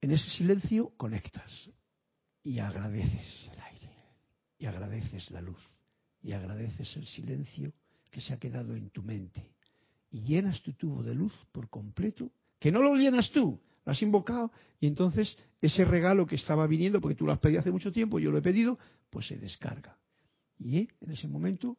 [0.00, 1.70] En ese silencio conectas
[2.42, 3.92] y agradeces el aire,
[4.58, 5.60] y agradeces la luz,
[6.22, 7.72] y agradeces el silencio
[8.10, 9.52] que se ha quedado en tu mente.
[10.10, 14.02] Y llenas tu tubo de luz por completo, que no lo llenas tú, lo has
[14.02, 17.92] invocado y entonces ese regalo que estaba viniendo, porque tú lo has pedido hace mucho
[17.92, 19.96] tiempo, yo lo he pedido, pues se descarga.
[20.58, 21.78] Y en ese momento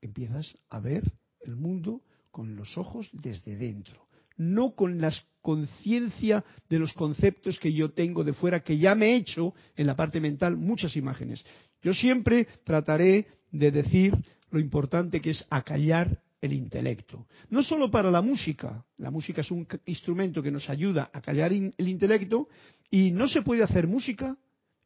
[0.00, 1.02] empiezas a ver
[1.40, 7.72] el mundo con los ojos desde dentro, no con la conciencia de los conceptos que
[7.72, 11.44] yo tengo de fuera, que ya me he hecho en la parte mental muchas imágenes.
[11.82, 14.14] Yo siempre trataré de decir
[14.50, 17.26] lo importante que es acallar el intelecto.
[17.48, 21.52] No solo para la música, la música es un instrumento que nos ayuda a callar
[21.52, 22.48] el intelecto
[22.90, 24.36] y no se puede hacer música,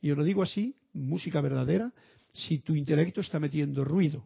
[0.01, 1.93] y os lo digo así, música verdadera,
[2.35, 4.23] si tu intelecto está metiendo ruido.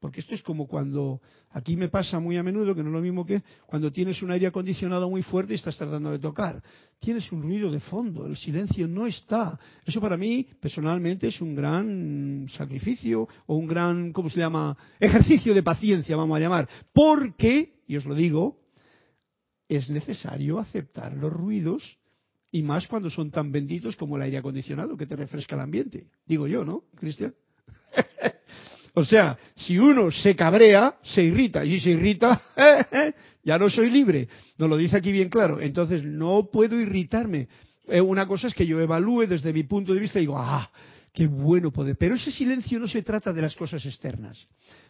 [0.00, 3.00] Porque esto es como cuando, aquí me pasa muy a menudo, que no es lo
[3.00, 6.62] mismo que cuando tienes un aire acondicionado muy fuerte y estás tratando de tocar.
[7.00, 9.58] Tienes un ruido de fondo, el silencio no está.
[9.84, 14.76] Eso para mí, personalmente, es un gran sacrificio o un gran, ¿cómo se llama?
[15.00, 16.68] Ejercicio de paciencia, vamos a llamar.
[16.92, 18.60] Porque, y os lo digo,
[19.68, 21.98] es necesario aceptar los ruidos
[22.52, 26.06] y más cuando son tan benditos como el aire acondicionado que te refresca el ambiente.
[26.24, 27.34] Digo yo, ¿no, Cristian?
[28.98, 31.64] O sea, si uno se cabrea, se irrita.
[31.64, 32.42] Y si se irrita,
[33.44, 34.28] ya no soy libre.
[34.58, 35.60] Nos lo dice aquí bien claro.
[35.60, 37.46] Entonces, no puedo irritarme.
[37.86, 40.68] Eh, una cosa es que yo evalúe desde mi punto de vista y digo, ah,
[41.12, 41.96] qué bueno poder.
[41.96, 44.48] Pero ese silencio no se trata de las cosas externas.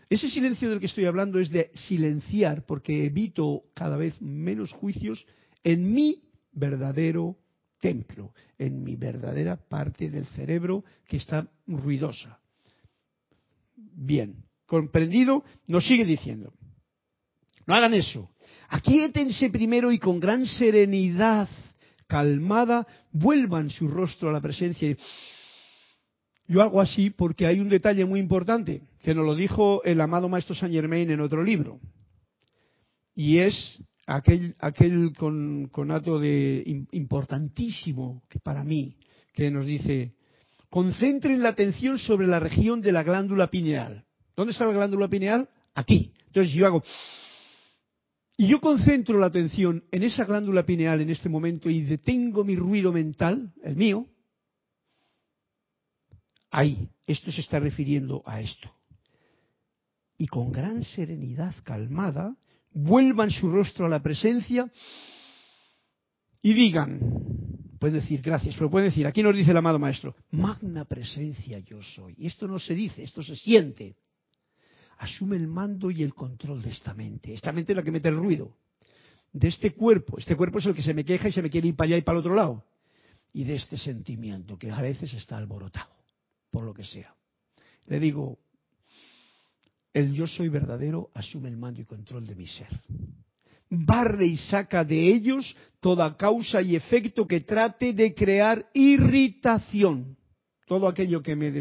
[0.09, 5.27] Ese silencio del que estoy hablando es de silenciar, porque evito cada vez menos juicios
[5.63, 7.37] en mi verdadero
[7.79, 12.41] templo, en mi verdadera parte del cerebro que está ruidosa.
[14.01, 16.53] Bien, comprendido, nos sigue diciendo.
[17.67, 18.31] No hagan eso.
[18.69, 21.49] Aquíétense primero y con gran serenidad,
[22.07, 24.97] calmada, vuelvan su rostro a la presencia.
[26.47, 30.29] Yo hago así porque hay un detalle muy importante, que nos lo dijo el amado
[30.29, 31.81] maestro Saint Germain en otro libro.
[33.17, 35.13] Y es aquel, aquel
[35.73, 38.97] conato de importantísimo que para mí,
[39.35, 40.15] que nos dice,
[40.71, 44.05] concentren la atención sobre la región de la glándula pineal.
[44.37, 45.49] ¿Dónde está la glándula pineal?
[45.75, 46.13] Aquí.
[46.27, 46.83] Entonces yo hago...
[48.41, 52.55] Y yo concentro la atención en esa glándula pineal en este momento y detengo mi
[52.55, 54.07] ruido mental, el mío.
[56.51, 58.71] Ahí, esto se está refiriendo a esto.
[60.17, 62.37] Y con gran serenidad calmada,
[62.71, 64.71] vuelvan su rostro a la presencia
[66.41, 67.01] y digan,
[67.79, 71.81] pueden decir gracias, pero pueden decir, aquí nos dice el amado maestro, magna presencia yo
[71.83, 72.15] soy.
[72.19, 73.97] Y esto no se dice, esto se siente.
[74.99, 77.33] Asume el mando y el control de esta mente.
[77.33, 78.57] Esta mente es la que mete el ruido.
[79.33, 80.19] De este cuerpo.
[80.19, 81.97] Este cuerpo es el que se me queja y se me quiere ir para allá
[81.99, 82.65] y para el otro lado.
[83.33, 85.95] Y de este sentimiento que a veces está alborotado,
[86.51, 87.15] por lo que sea.
[87.87, 88.39] Le digo,
[89.93, 92.69] el yo soy verdadero asume el mando y control de mi ser
[93.71, 100.17] barre y saca de ellos toda causa y efecto que trate de crear irritación.
[100.67, 101.53] Todo aquello que me,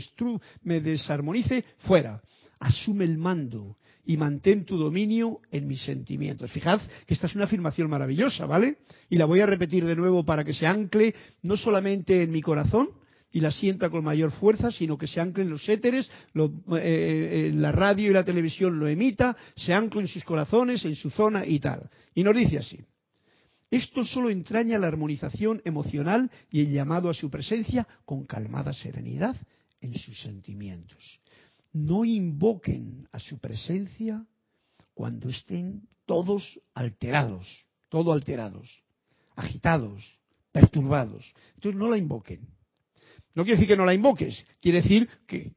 [0.64, 2.22] me desarmonice, fuera.
[2.60, 6.52] Asume el mando y mantén tu dominio en mis sentimientos.
[6.52, 8.80] Fijad que esta es una afirmación maravillosa, ¿vale?
[9.10, 12.42] Y la voy a repetir de nuevo para que se ancle no solamente en mi
[12.42, 12.90] corazón,
[13.32, 16.50] y la sienta con mayor fuerza, sino que se ancle en los éteres, eh,
[16.80, 21.10] eh, la radio y la televisión lo emita, se ancla en sus corazones, en su
[21.10, 21.90] zona y tal.
[22.16, 22.80] Y nos dice así.
[23.70, 29.36] Esto solo entraña la armonización emocional y el llamado a su presencia con calmada serenidad
[29.82, 31.20] en sus sentimientos.
[31.74, 34.26] No invoquen a su presencia
[34.94, 38.84] cuando estén todos alterados, todo alterados,
[39.36, 40.18] agitados,
[40.52, 41.34] perturbados.
[41.56, 42.48] Entonces no la invoquen.
[43.38, 45.54] No quiere decir que no la invoques, quiere decir que,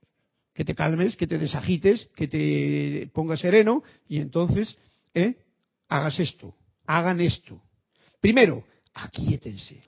[0.53, 4.77] te calmes, que te desagites, que te pongas sereno y entonces
[5.15, 5.39] ¿eh?
[5.89, 6.55] hagas esto,
[6.85, 7.63] hagan esto.
[8.21, 9.83] Primero, aquíétense.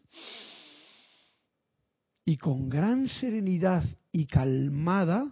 [2.25, 5.31] Y con gran serenidad y calmada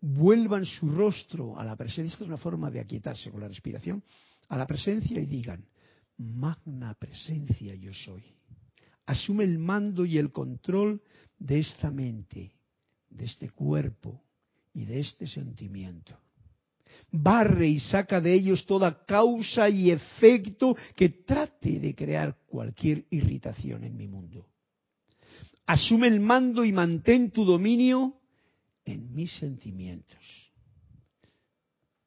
[0.00, 2.14] vuelvan su rostro a la presencia.
[2.14, 4.02] Esta es una forma de aquietarse con la respiración.
[4.48, 5.64] A la presencia y digan,
[6.16, 8.39] magna presencia yo soy.
[9.10, 11.02] Asume el mando y el control
[11.38, 12.52] de esta mente,
[13.08, 14.22] de este cuerpo
[14.72, 16.16] y de este sentimiento
[17.10, 23.84] barre y saca de ellos toda causa y efecto que trate de crear cualquier irritación
[23.84, 24.46] en mi mundo.
[25.66, 28.14] Asume el mando y mantén tu dominio
[28.84, 30.18] en mis sentimientos.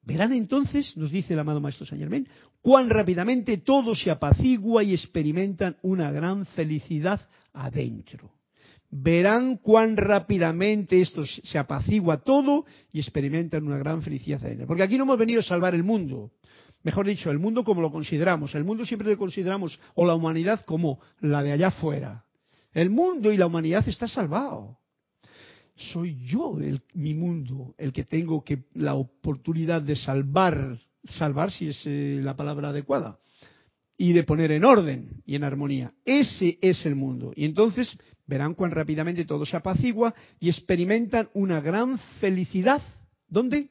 [0.02, 2.28] Verán entonces, nos dice el amado Maestro Saint Germain,
[2.64, 7.22] cuán rápidamente todo se apacigua y experimentan una gran felicidad
[7.54, 8.32] adentro
[8.96, 14.68] verán cuán rápidamente esto se apacigua todo y experimentan una gran felicidad adentro.
[14.68, 16.32] Porque aquí no hemos venido a salvar el mundo.
[16.84, 18.54] Mejor dicho, el mundo como lo consideramos.
[18.54, 22.26] El mundo siempre lo consideramos, o la humanidad como la de allá afuera.
[22.72, 24.78] El mundo y la humanidad está salvado.
[25.76, 28.44] Soy yo, el, mi mundo, el que tengo
[28.74, 33.20] la oportunidad de salvar, salvar si es eh, la palabra adecuada,
[33.98, 35.94] y de poner en orden y en armonía.
[36.04, 37.32] Ese es el mundo.
[37.36, 37.96] Y entonces
[38.26, 42.82] Verán cuán rápidamente todo se apacigua y experimentan una gran felicidad.
[43.28, 43.70] ¿Dónde?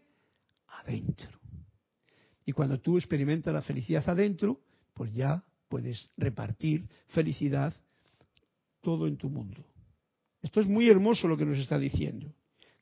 [0.68, 1.30] Adentro.
[2.45, 4.61] Y cuando tú experimentas la felicidad adentro,
[4.95, 7.74] pues ya puedes repartir felicidad
[8.83, 9.64] todo en tu mundo.
[10.43, 12.35] Esto es muy hermoso lo que nos está diciendo.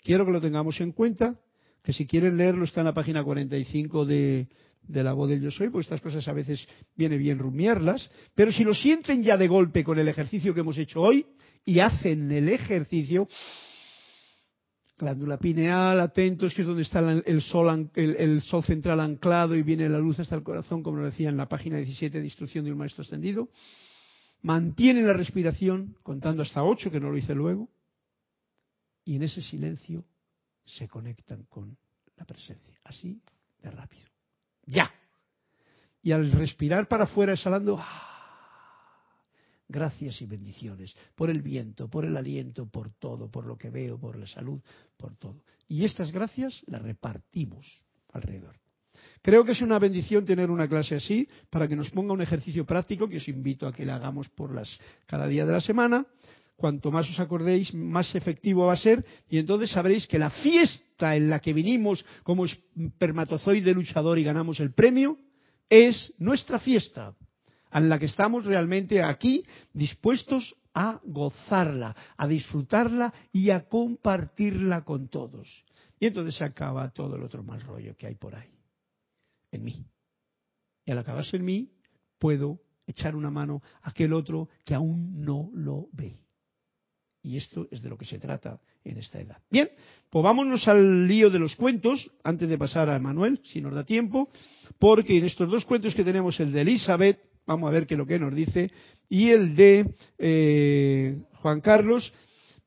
[0.02, 1.38] Quiero que lo tengamos en cuenta,
[1.92, 4.48] si quieren leerlo está en la página 45 de,
[4.82, 6.66] de la voz del yo soy, porque estas cosas a veces
[6.96, 10.78] viene bien rumiarlas, pero si lo sienten ya de golpe con el ejercicio que hemos
[10.78, 11.26] hecho hoy,
[11.64, 13.28] y hacen el ejercicio,
[14.98, 19.88] glándula pineal, atentos, que es donde está el sol, el, sol central anclado y viene
[19.88, 22.72] la luz hasta el corazón, como lo decía en la página 17 de Instrucción de
[22.72, 23.48] un Maestro Ascendido.
[24.42, 27.68] Mantienen la respiración, contando hasta 8, que no lo hice luego,
[29.04, 30.04] y en ese silencio
[30.64, 31.76] se conectan con
[32.16, 32.78] la presencia.
[32.84, 33.20] Así
[33.62, 34.08] de rápido.
[34.66, 34.90] ¡Ya!
[36.02, 38.06] Y al respirar para afuera, exhalando, ¡ah!
[39.68, 43.98] Gracias y bendiciones por el viento, por el aliento, por todo, por lo que veo,
[43.98, 44.60] por la salud,
[44.96, 45.44] por todo.
[45.68, 48.58] Y estas gracias las repartimos alrededor.
[49.22, 52.64] Creo que es una bendición tener una clase así para que nos ponga un ejercicio
[52.64, 56.06] práctico que os invito a que la hagamos por las cada día de la semana.
[56.60, 61.16] Cuanto más os acordéis, más efectivo va a ser y entonces sabréis que la fiesta
[61.16, 65.16] en la que vinimos como espermatozoide luchador y ganamos el premio
[65.70, 67.16] es nuestra fiesta
[67.72, 69.42] en la que estamos realmente aquí
[69.72, 75.64] dispuestos a gozarla, a disfrutarla y a compartirla con todos.
[75.98, 78.52] Y entonces se acaba todo el otro mal rollo que hay por ahí,
[79.50, 79.86] en mí.
[80.84, 81.72] Y al acabarse en mí,
[82.18, 86.20] puedo echar una mano a aquel otro que aún no lo ve.
[87.22, 89.38] Y esto es de lo que se trata en esta edad.
[89.50, 89.70] Bien,
[90.08, 93.84] pues vámonos al lío de los cuentos, antes de pasar a Manuel, si nos da
[93.84, 94.30] tiempo,
[94.78, 97.98] porque en estos dos cuentos que tenemos, el de Elizabeth Vamos a ver qué es
[97.98, 98.70] lo que nos dice.
[99.08, 102.12] Y el de eh, Juan Carlos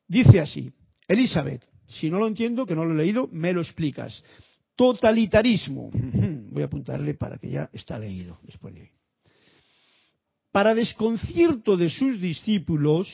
[0.07, 0.73] dice así,
[1.07, 4.23] Elizabeth, si no lo entiendo, que no lo he leído, me lo explicas.
[4.75, 5.89] Totalitarismo.
[6.51, 8.89] Voy a apuntarle para que ya está leído después de hoy.
[10.51, 13.07] Para desconcierto de sus discípulos,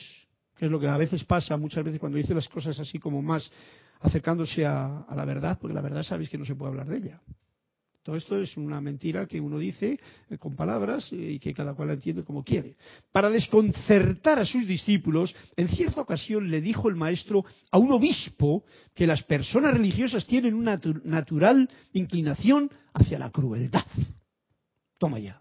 [0.60, 3.22] que es lo que a veces pasa, muchas veces cuando dice las cosas así como
[3.22, 3.50] más
[4.00, 7.22] acercándose a la verdad, porque la verdad sabéis que no se puede hablar de ella.
[8.02, 9.98] Todo esto es una mentira que uno dice
[10.28, 12.76] eh, con palabras eh, y que cada cual la entiende como quiere.
[13.10, 18.64] Para desconcertar a sus discípulos, en cierta ocasión le dijo el maestro a un obispo
[18.94, 23.86] que las personas religiosas tienen una natural inclinación hacia la crueldad.
[24.98, 25.40] Toma ya.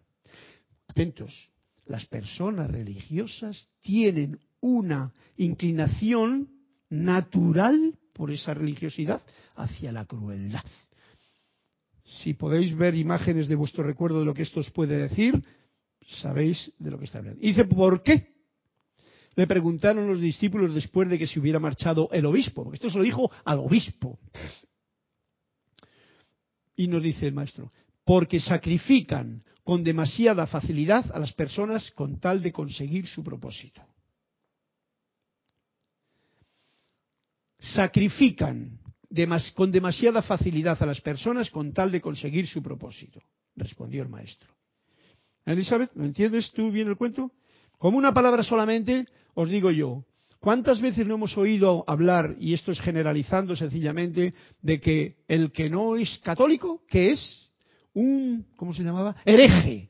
[0.88, 1.51] Atentos.
[1.88, 6.49] Las personas religiosas tienen una inclinación
[6.89, 9.22] natural por esa religiosidad
[9.55, 10.66] hacia la crueldad.
[12.03, 15.43] Si podéis ver imágenes de vuestro recuerdo de lo que esto os puede decir,
[16.22, 17.39] sabéis de lo que está hablando.
[17.41, 18.39] Y dice, ¿por qué?
[19.39, 22.97] le preguntaron los discípulos después de que se hubiera marchado el obispo, porque esto se
[22.97, 24.20] lo dijo al obispo.
[26.76, 27.72] Y nos dice el maestro,
[28.03, 33.82] porque sacrifican con demasiada facilidad a las personas con tal de conseguir su propósito.
[37.60, 38.80] Sacrifican
[39.55, 43.22] con demasiada facilidad a las personas con tal de conseguir su propósito,
[43.55, 44.49] respondió el maestro.
[45.45, 47.32] Elizabeth, ¿me entiendes tú bien el cuento?
[47.78, 50.05] Como una palabra solamente, os digo yo,
[50.39, 55.70] ¿cuántas veces no hemos oído hablar, y esto es generalizando sencillamente, de que el que
[55.70, 57.49] no es católico, que es
[57.93, 59.16] un, ¿cómo se llamaba?
[59.26, 59.89] Hereje.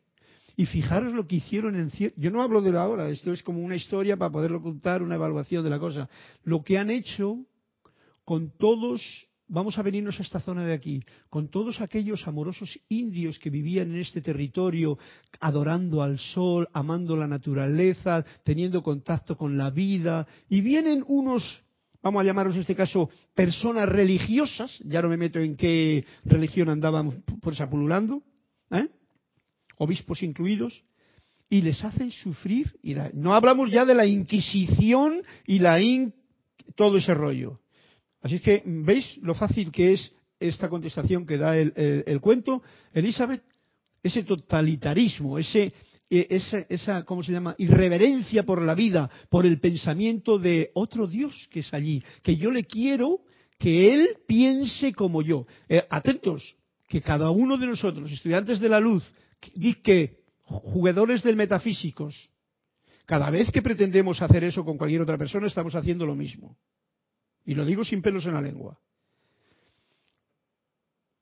[0.56, 3.60] Y fijaros lo que hicieron en yo no hablo de la hora, esto es como
[3.60, 6.10] una historia para poderlo contar, una evaluación de la cosa.
[6.44, 7.46] Lo que han hecho
[8.30, 9.02] con todos
[9.48, 13.90] vamos a venirnos a esta zona de aquí, con todos aquellos amorosos indios que vivían
[13.90, 15.00] en este territorio,
[15.40, 21.64] adorando al sol, amando la naturaleza, teniendo contacto con la vida, y vienen unos,
[22.04, 26.70] vamos a llamarlos en este caso, personas religiosas, ya no me meto en qué religión
[26.70, 28.22] andaban por esa pululando,
[28.70, 28.90] ¿eh?
[29.78, 30.84] obispos incluidos,
[31.50, 35.80] y les hacen sufrir, y no hablamos ya de la Inquisición y la
[36.76, 37.60] todo ese rollo
[38.22, 42.62] Así es que, ¿veis lo fácil que es esta contestación que da el, cuento?
[42.94, 43.44] Elizabeth,
[44.04, 45.74] ese totalitarismo, ese,
[46.10, 51.48] e, esa, ¿cómo se llama?, irreverencia por la vida, por el pensamiento de otro Dios
[51.52, 53.22] que es allí, que yo le quiero
[53.58, 55.46] que Él piense como yo.
[55.68, 56.58] Eh, atentos,
[56.88, 59.04] que cada uno de nosotros, estudiantes de la luz,
[59.84, 62.30] que jugadores del metafísicos,
[63.06, 66.58] cada vez que pretendemos hacer eso con cualquier otra persona, estamos haciendo lo mismo.
[67.46, 68.80] Y lo digo sin pelos en la lengua.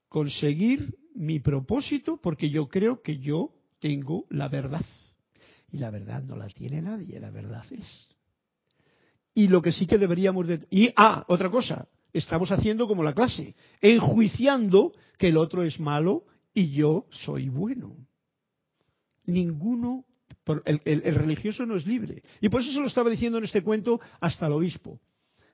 [0.09, 4.85] Conseguir mi propósito porque yo creo que yo tengo la verdad.
[5.71, 8.15] Y la verdad no la tiene nadie, la verdad es.
[9.33, 10.65] Y lo que sí que deberíamos de...
[10.69, 16.25] Y, ah, otra cosa, estamos haciendo como la clase, enjuiciando que el otro es malo
[16.53, 17.95] y yo soy bueno.
[19.25, 20.05] Ninguno,
[20.65, 22.23] el, el religioso no es libre.
[22.41, 24.99] Y por eso se lo estaba diciendo en este cuento hasta el obispo.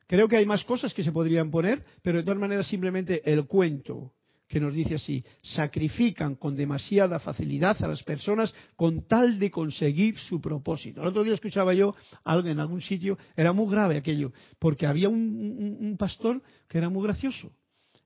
[0.07, 3.45] Creo que hay más cosas que se podrían poner, pero de todas maneras simplemente el
[3.45, 4.13] cuento
[4.53, 10.19] que nos dice así, sacrifican con demasiada facilidad a las personas con tal de conseguir
[10.19, 11.01] su propósito.
[11.01, 15.09] El otro día escuchaba yo algo en algún sitio, era muy grave aquello, porque había
[15.09, 17.51] un, pastor que era muy gracioso.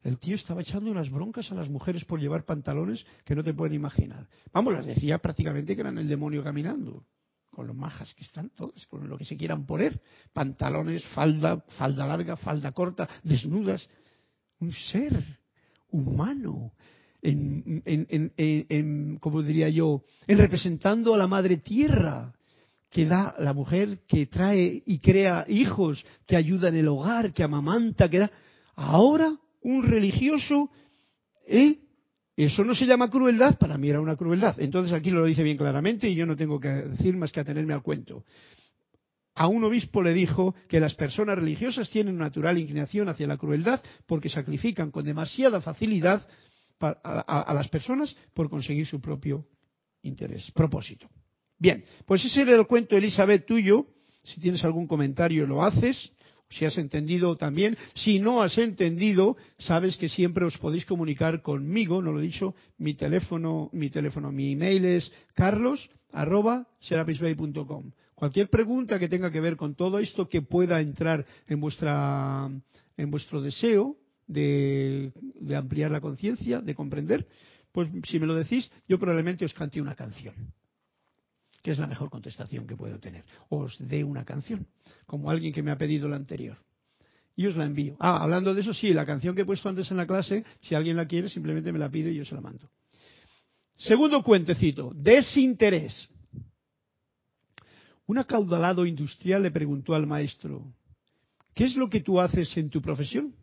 [0.03, 3.53] El tío estaba echando unas broncas a las mujeres por llevar pantalones que no te
[3.53, 4.25] pueden imaginar.
[4.53, 7.03] Vamos, las decía prácticamente que eran el demonio caminando
[7.57, 9.99] con lo majas que están todas, con lo que se quieran poner,
[10.31, 13.89] pantalones, falda, falda larga, falda corta, desnudas,
[14.59, 15.11] un ser
[15.89, 16.73] humano,
[17.19, 22.31] en, en, en, como diría yo, en representando a la madre tierra,
[22.91, 27.41] que da la mujer que trae y crea hijos, que ayuda en el hogar, que
[27.41, 28.31] amamanta, que da.
[28.75, 30.69] Ahora un religioso,
[31.47, 31.79] ¿eh?
[32.37, 34.59] Eso no se llama crueldad, para mí era una crueldad.
[34.59, 37.73] Entonces aquí lo dice bien claramente y yo no tengo que decir más que atenerme
[37.73, 38.23] al cuento.
[39.33, 43.37] A un obispo le dijo que las personas religiosas tienen una natural inclinación hacia la
[43.37, 46.27] crueldad porque sacrifican con demasiada facilidad
[46.79, 49.47] a, las personas por conseguir su propio
[50.03, 51.09] interés, propósito.
[51.57, 53.87] Bien, pues ese era el cuento, Elizabeth, tuyo.
[54.23, 56.11] Si tienes algún comentario, lo haces
[56.49, 57.77] si has entendido también.
[57.93, 62.55] Si no has entendido, sabes que siempre os podéis comunicar conmigo, no lo he dicho,
[62.77, 65.89] mi teléfono, mi teléfono, mi email es carlos
[68.15, 72.49] Cualquier pregunta que tenga que ver con todo esto que pueda entrar en vuestra
[72.95, 77.27] en vuestro deseo de, de ampliar la conciencia, de comprender,
[77.71, 80.33] pues si me lo decís, yo probablemente os cante una canción
[81.71, 83.25] es la mejor contestación que puedo tener.
[83.49, 84.67] Os dé una canción,
[85.05, 86.57] como alguien que me ha pedido la anterior.
[87.35, 87.95] Y os la envío.
[87.99, 90.75] Ah, hablando de eso, sí, la canción que he puesto antes en la clase, si
[90.75, 92.69] alguien la quiere, simplemente me la pide y yo se la mando.
[93.77, 96.09] Segundo cuentecito, desinterés.
[98.07, 100.73] Un acaudalado industrial le preguntó al maestro,
[101.53, 103.35] ¿qué es lo que tú haces en tu profesión?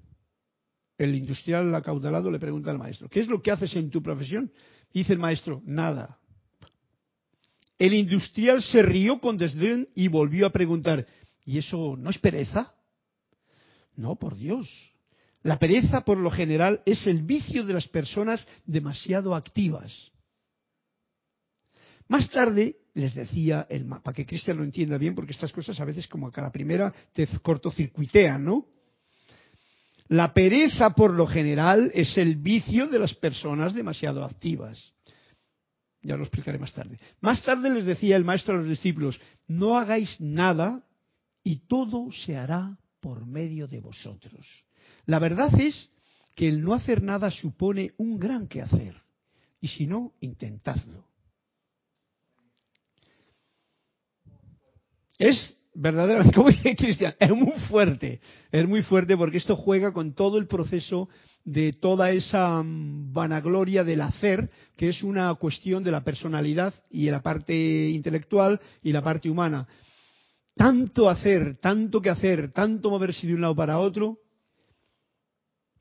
[0.99, 4.51] El industrial acaudalado le pregunta al maestro, ¿qué es lo que haces en tu profesión?
[4.93, 6.18] dice el maestro, nada.
[7.79, 11.07] El industrial se rió con desdén y volvió a preguntar,
[11.45, 12.72] ¿y eso no es pereza?
[13.97, 14.68] No, por Dios.
[15.43, 20.11] La pereza, por lo general, es el vicio de las personas demasiado activas.
[22.09, 25.85] Más tarde les decía, el, para que Cristian lo entienda bien, porque estas cosas a
[25.85, 28.66] veces como que a la primera te cortocircuitean, ¿no?
[30.09, 34.93] La pereza, por lo general, es el vicio de las personas demasiado activas.
[36.05, 36.98] Ya lo explicaré más tarde.
[37.20, 40.84] Más tarde les decía el maestro a los discípulos, no hagáis nada
[41.42, 44.46] y todo se hará por medio de vosotros.
[45.07, 45.90] La verdad es
[46.36, 48.94] que el no hacer nada supone un gran quehacer.
[49.61, 51.09] Y si no, intentadlo.
[55.18, 58.20] Es verdaderamente, como dice Cristian, es muy fuerte,
[58.52, 61.09] es muy fuerte porque esto juega con todo el proceso
[61.44, 67.07] de toda esa mm, vanagloria del hacer, que es una cuestión de la personalidad y
[67.07, 69.67] de la parte intelectual y la parte humana.
[70.55, 74.19] Tanto hacer, tanto que hacer, tanto moverse de un lado para otro,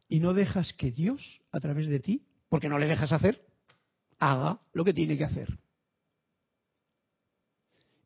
[0.08, 3.42] y no dejas que Dios, a través de ti, porque no le dejas hacer,
[4.20, 5.50] haga lo que tiene que hacer.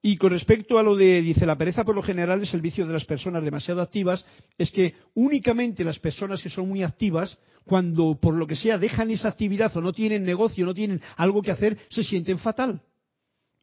[0.07, 2.87] Y con respecto a lo de, dice, la pereza por lo general es el vicio
[2.87, 4.23] de las personas demasiado activas,
[4.57, 9.11] es que únicamente las personas que son muy activas, cuando por lo que sea dejan
[9.11, 12.81] esa actividad o no tienen negocio, no tienen algo que hacer, se sienten fatal.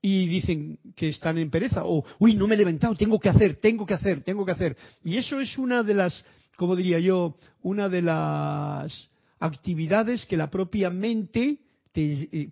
[0.03, 3.57] Y dicen que están en pereza, o, uy, no me he levantado, tengo que hacer,
[3.57, 4.77] tengo que hacer, tengo que hacer.
[5.03, 6.27] Y eso es una de las,
[6.59, 11.61] como diría yo, una de las actividades que la propia mente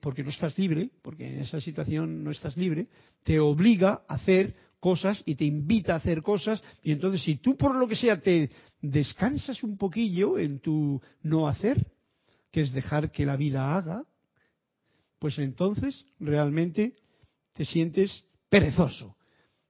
[0.00, 2.86] porque no estás libre, porque en esa situación no estás libre,
[3.24, 7.56] te obliga a hacer cosas y te invita a hacer cosas y entonces si tú
[7.56, 11.92] por lo que sea te descansas un poquillo en tu no hacer,
[12.50, 14.04] que es dejar que la vida haga,
[15.18, 16.96] pues entonces realmente
[17.52, 19.16] te sientes perezoso.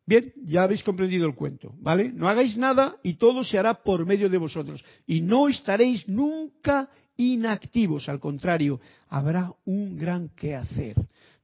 [0.05, 2.11] Bien, ya habéis comprendido el cuento, ¿vale?
[2.13, 4.85] No hagáis nada y todo se hará por medio de vosotros.
[5.07, 6.91] Y no estaréis nunca
[7.31, 10.97] inactivos, al contrario, habrá un gran quehacer,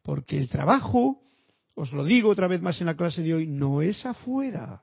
[0.02, 1.22] porque el trabajo,
[1.74, 4.82] os lo digo otra vez más en la clase de hoy, no es afuera.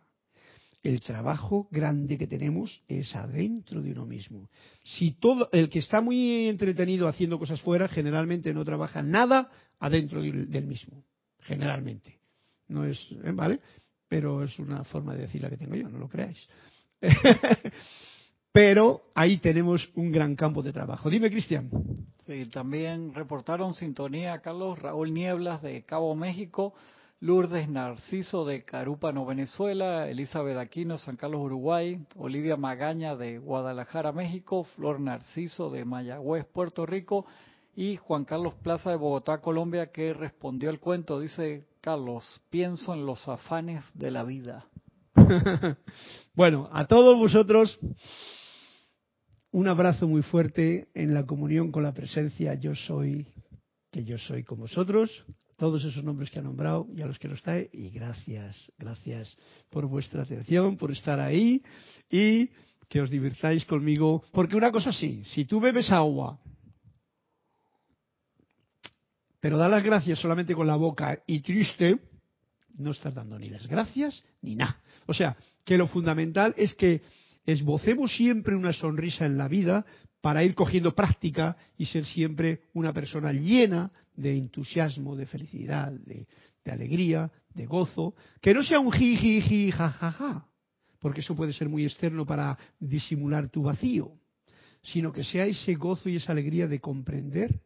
[0.84, 4.50] El trabajo grande que tenemos es adentro de uno mismo.
[4.84, 10.22] Si todo el que está muy entretenido haciendo cosas fuera, generalmente no trabaja nada adentro
[10.22, 11.04] del mismo,
[11.40, 12.20] generalmente.
[12.68, 13.32] No es, ¿eh?
[13.34, 13.60] ¿vale?
[14.08, 16.48] Pero es una forma de decir la que tengo yo, no lo creáis.
[18.56, 21.10] pero ahí tenemos un gran campo de trabajo.
[21.10, 21.70] Dime, Cristian.
[22.26, 26.74] Sí, también reportaron sintonía Carlos Raúl Nieblas de Cabo México,
[27.20, 34.64] Lourdes Narciso de Carúpano, Venezuela, Elizabeth Aquino, San Carlos, Uruguay, Olivia Magaña de Guadalajara, México,
[34.64, 37.26] Flor Narciso de Mayagüez, Puerto Rico,
[37.76, 41.20] y Juan Carlos Plaza de Bogotá, Colombia, que respondió al cuento.
[41.20, 44.66] Dice Carlos, pienso en los afanes de la vida.
[46.36, 47.78] bueno, a todos vosotros
[49.56, 53.26] un abrazo muy fuerte en la comunión con la presencia yo soy,
[53.90, 55.24] que yo soy con vosotros,
[55.56, 59.38] todos esos nombres que ha nombrado y a los que no está, y gracias, gracias
[59.70, 61.64] por vuestra atención, por estar ahí
[62.12, 62.50] y
[62.90, 66.38] que os divirtáis conmigo, porque una cosa sí, si tú bebes agua,
[69.40, 72.02] pero da las gracias solamente con la boca y triste,
[72.78, 74.82] no estás dando ni las gracias ni nada.
[75.06, 77.02] O sea, que lo fundamental es que
[77.46, 79.86] esbocemos siempre una sonrisa en la vida
[80.22, 86.28] para ir cogiendo práctica y ser siempre una persona llena de entusiasmo, de felicidad, de,
[86.66, 90.48] alegría, de gozo, que no sea un ji, ji, ji, ja, ja, ja,
[91.00, 94.14] porque eso puede ser muy externo para disimular tu vacío,
[94.82, 97.62] sino que sea ese gozo y esa alegría de comprender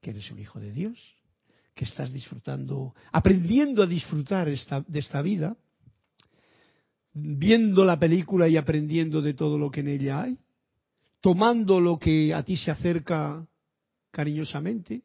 [0.00, 1.16] que eres un hijo de Dios,
[1.74, 5.56] que estás disfrutando, aprendiendo a disfrutar de esta vida,
[7.18, 10.38] viendo la película y aprendiendo de todo lo que en ella hay,
[11.22, 13.46] tomando lo que a ti se acerca
[14.10, 15.02] cariñosamente,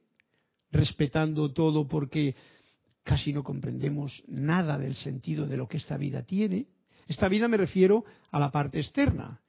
[0.71, 2.35] respetando todo porque
[3.03, 6.67] casi no comprendemos nada del sentido de lo que esta vida tiene.
[7.07, 9.41] Esta vida me refiero a la parte externa.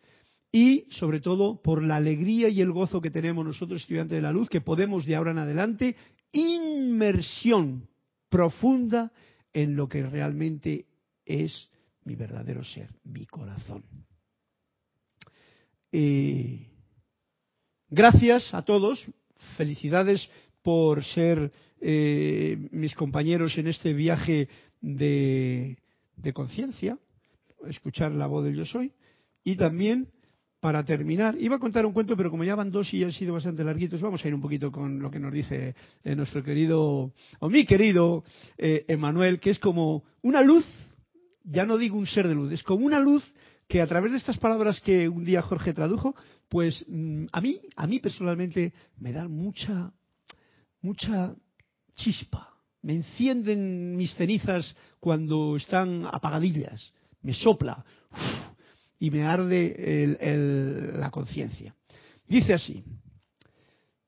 [0.52, 4.32] Y sobre todo por la alegría y el gozo que tenemos nosotros estudiantes de la
[4.32, 5.96] luz, que podemos de ahora en adelante
[6.32, 7.88] inmersión
[8.28, 9.12] profunda
[9.52, 10.86] en lo que realmente
[11.24, 11.68] es
[12.05, 13.84] mi verdadero ser, mi corazón.
[15.90, 16.66] Eh,
[17.88, 19.05] gracias a todos,
[19.57, 20.28] felicidades
[20.62, 24.48] por ser eh, mis compañeros en este viaje
[24.80, 25.76] de,
[26.32, 26.98] conciencia,
[27.68, 28.92] escuchar la voz del yo soy,
[29.44, 30.09] y también
[30.61, 33.34] para terminar, iba a contar un cuento, pero como ya van dos y han sido
[33.34, 35.74] bastante larguitos, vamos a ir un poquito con lo que nos dice
[36.05, 38.24] eh, nuestro querido, o mi querido
[38.57, 40.64] Emanuel, que es como una luz
[41.45, 43.24] ya no digo un ser de luz, es como una luz
[43.68, 46.14] que a través de estas palabras que un día Jorge tradujo,
[46.49, 49.93] pues mm, a mí, a mí personalmente me da mucha,
[50.80, 51.34] mucha
[51.95, 52.49] chispa.
[52.82, 57.84] Me encienden mis cenizas cuando están apagadillas, me sopla
[58.99, 60.18] y me arde
[60.99, 61.74] la conciencia.
[62.26, 62.84] Dice así,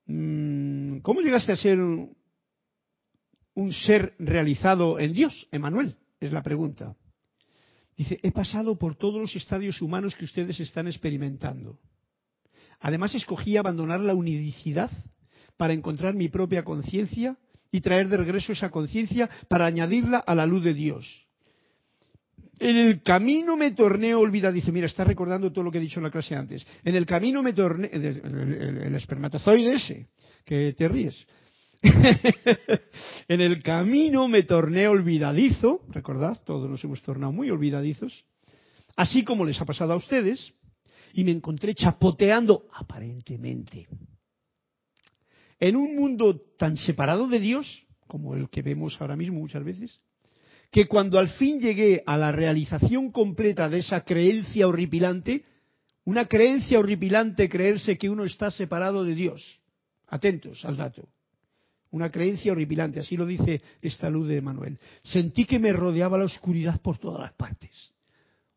[0.07, 5.97] mm, ¿cómo llegaste a ser un ser realizado en Dios, Emanuel?
[6.21, 6.97] Es la pregunta.
[7.97, 11.79] Dice, he pasado por todos los estadios humanos que ustedes están experimentando.
[12.81, 14.91] Además, escogí abandonar la unicidad
[15.57, 17.37] para encontrar mi propia conciencia
[17.71, 21.27] y traer de regreso esa conciencia para añadirla a la luz de Dios.
[22.59, 24.73] En el camino me torné olvidadizo.
[24.73, 26.67] Mira, está recordando todo lo que he dicho en la clase antes.
[26.85, 27.91] En el camino me torné.
[27.93, 30.09] El, el espermatozoide ese,
[30.45, 31.27] que te ríes.
[33.29, 35.83] en el camino me torné olvidadizo.
[35.91, 38.25] Recordad, todos nos hemos tornado muy olvidadizos.
[38.97, 40.53] Así como les ha pasado a ustedes.
[41.13, 43.87] Y me encontré chapoteando, aparentemente,
[45.61, 50.01] en un mundo tan separado de Dios, como el que vemos ahora mismo muchas veces,
[50.73, 55.45] que cuando al fin llegué a la realización completa de esa creencia horripilante,
[56.05, 59.61] una creencia horripilante creerse que uno está separado de Dios.
[60.09, 61.09] Atentos al dato.
[61.95, 64.81] Una creencia horripilante, así lo dice esta luz de Manuel.
[65.05, 67.93] Sentí que me rodeaba la oscuridad por todas las partes.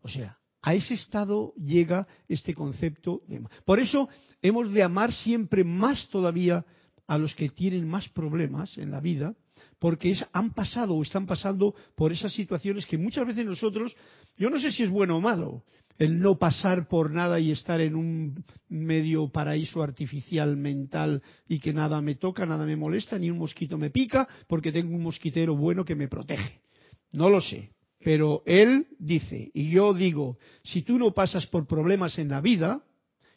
[0.01, 3.47] O sea, a ese estado llega este concepto de...
[3.63, 4.09] Por eso
[4.41, 6.65] hemos de amar siempre más todavía
[7.05, 9.35] a los que tienen más problemas en la vida,
[9.77, 13.95] porque han pasado o están pasando por esas situaciones que muchas veces nosotros,
[14.35, 15.63] yo no sé si es bueno o malo,
[15.97, 21.73] el no pasar por nada y estar en un medio paraíso artificial mental y que
[21.73, 25.55] nada me toca, nada me molesta, ni un mosquito me pica, porque tengo un mosquitero
[25.55, 26.61] bueno que me protege.
[27.11, 27.71] No lo sé.
[28.03, 32.83] Pero él dice, y yo digo, si tú no pasas por problemas en la vida,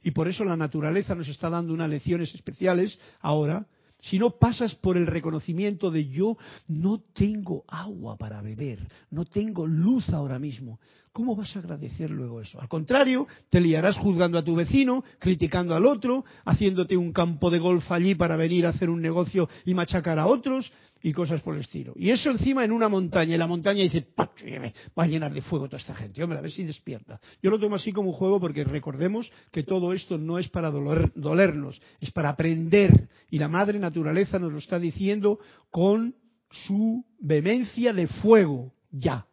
[0.02, 3.66] y por eso la naturaleza nos está dando unas lecciones especiales ahora.
[4.02, 6.38] Si no pasas por el reconocimiento de yo
[6.68, 8.78] no tengo agua para beber,
[9.11, 10.80] no tengo luz ahora mismo,
[11.12, 12.61] ¿cómo vas a agradecer luego eso?
[12.61, 17.58] Al contrario, te liarás juzgando a tu vecino, criticando al otro, haciéndote un campo de
[17.58, 21.54] golf allí para venir a hacer un negocio y machacar a otros, y cosas por
[21.54, 21.92] el estilo.
[21.96, 25.66] Y eso encima en una montaña, y la montaña dice, va a llenar de fuego
[25.66, 27.20] toda esta gente, hombre, a ver si despierta.
[27.42, 30.70] Yo lo tomo así como un juego porque recordemos que todo esto no es para
[30.70, 33.08] dolernos, es para aprender.
[33.30, 35.38] Y la madre naturaleza nos lo está diciendo
[35.70, 36.14] con
[36.50, 39.26] su vehemencia de fuego, ya.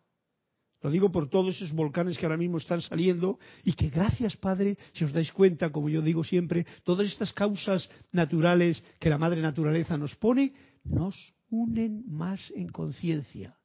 [0.81, 4.77] Lo digo por todos esos volcanes que ahora mismo están saliendo y que gracias, Padre,
[4.93, 9.41] si os dais cuenta, como yo digo siempre, todas estas causas naturales que la Madre
[9.41, 10.53] Naturaleza nos pone,
[10.83, 11.15] nos
[11.49, 13.57] unen más en conciencia.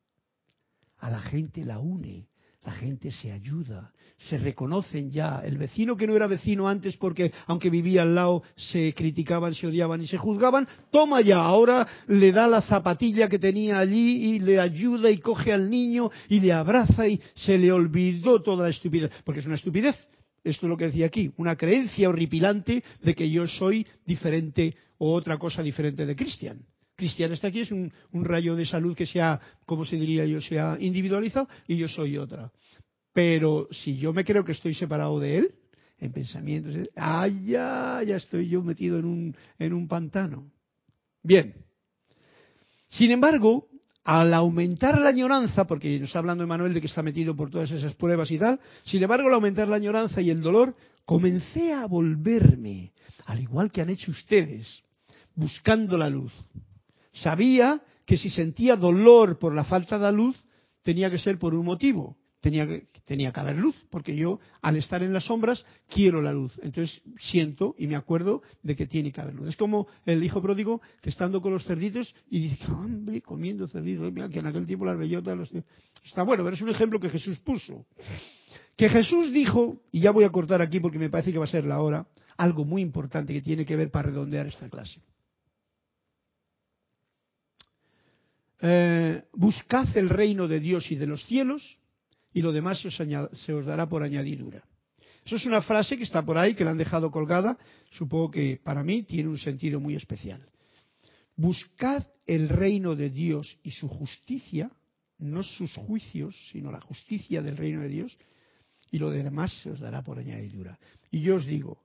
[0.99, 2.29] A la gente la une,
[2.65, 5.41] la gente se ayuda, se reconocen ya.
[5.45, 9.67] El vecino que no era vecino antes porque aunque vivía al lado se criticaban, se
[9.67, 14.39] odiaban y se juzgaban, toma ya, ahora le da la zapatilla que tenía allí y
[14.39, 18.71] le ayuda y coge al niño y le abraza y se le olvidó toda la
[18.71, 19.97] estupidez, porque es una estupidez.
[20.45, 25.13] Esto es lo que decía aquí, una creencia horripilante de que yo soy diferente o
[25.13, 26.65] otra cosa diferente de Cristian
[26.97, 30.77] cristiana está aquí, es un, rayo de salud que sea, como se diría yo, sea
[30.81, 32.51] individualizado y yo soy otra.
[33.13, 35.55] Pero si yo me creo que estoy separado de él,
[35.99, 40.51] en pensamientos, ah, ya, ya estoy yo metido en un, en un pantano.
[41.23, 41.55] Bien.
[42.89, 43.69] Sin embargo,
[44.05, 47.71] al aumentar la añoranza, porque nos está hablando Emanuel de que está metido por todas
[47.71, 50.75] esas pruebas y tal, sin embargo, al aumentar la añoranza y el dolor,
[51.05, 52.93] comencé a volverme,
[53.27, 54.83] al igual que han hecho ustedes,
[55.35, 56.33] buscando la luz.
[57.13, 60.37] Sabía que si sentía dolor por la falta de luz,
[60.83, 62.17] tenía que ser por un motivo.
[62.41, 66.59] Tenía que, que haber luz, porque yo, al estar en las sombras, quiero la luz.
[66.61, 69.51] Entonces siento y me acuerdo de que tiene que haber luz.
[69.51, 74.13] Es como el hijo pródigo que estando con los cerditos y dice, hombre, comiendo cerditos,
[74.13, 75.39] mira que en aquel tiempo las bellotas...
[75.39, 75.51] Los...
[76.05, 77.87] Está bueno, pero es un ejemplo que Jesús puso.
[78.77, 81.49] Que Jesús dijo, y ya voy a cortar aquí porque me parece que va a
[81.49, 85.01] ser la hora, algo muy importante que tiene que ver para redondear esta clase.
[88.65, 91.79] Eh, buscad el reino de Dios y de los cielos
[92.33, 92.97] y lo demás se os,
[93.45, 94.63] se os, dará por añadidura.
[95.27, 97.59] Eso es una frase que está por ahí, que la han dejado colgada,
[97.91, 100.47] supongo que para mí tiene un sentido muy especial.
[101.37, 104.71] Buscad el reino de Dios y su justicia,
[105.19, 108.17] no sus juicios, sino la justicia del reino de Dios,
[108.93, 110.79] y lo demás se os dará por añadidura.
[111.11, 111.83] Y yo os digo,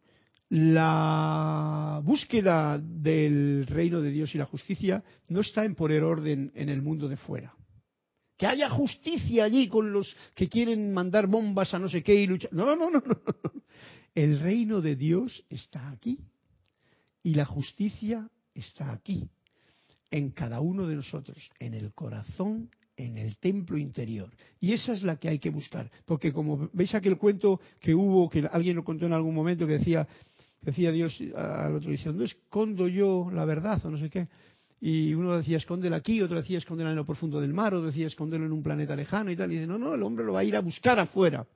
[0.49, 6.69] la búsqueda del reino de Dios y la justicia no está en poner orden en
[6.69, 7.53] el mundo de fuera.
[8.37, 12.27] Que haya justicia allí con los que quieren mandar bombas a no sé qué y
[12.27, 12.53] luchar.
[12.53, 13.03] No, no, no, no.
[14.13, 16.19] El reino de Dios está aquí
[17.23, 19.29] y la justicia está aquí,
[20.09, 24.31] en cada uno de nosotros, en el corazón, en el templo interior.
[24.59, 25.91] Y esa es la que hay que buscar.
[26.05, 29.73] Porque como veis aquel cuento que hubo, que alguien lo contó en algún momento, que
[29.73, 30.07] decía
[30.61, 34.27] Decía Dios al otro, dice, ¿dónde escondo yo la verdad o no sé qué?
[34.79, 38.07] y uno decía escóndelo aquí, otro decía escóndelo en lo profundo del mar, otro decía
[38.07, 39.51] escóndelo en un planeta lejano y tal.
[39.51, 41.47] Y dice, no, no, el hombre lo va a ir a buscar afuera.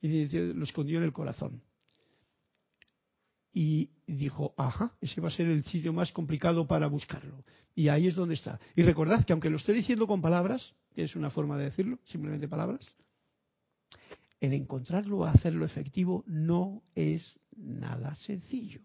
[0.00, 1.62] Y dice, lo escondió en el corazón.
[3.54, 7.44] Y dijo, ajá, ese va a ser el sitio más complicado para buscarlo.
[7.74, 8.60] Y ahí es donde está.
[8.76, 11.98] Y recordad que aunque lo esté diciendo con palabras, que es una forma de decirlo,
[12.04, 12.94] simplemente palabras,
[14.42, 18.80] el encontrarlo, hacerlo efectivo, no es nada sencillo.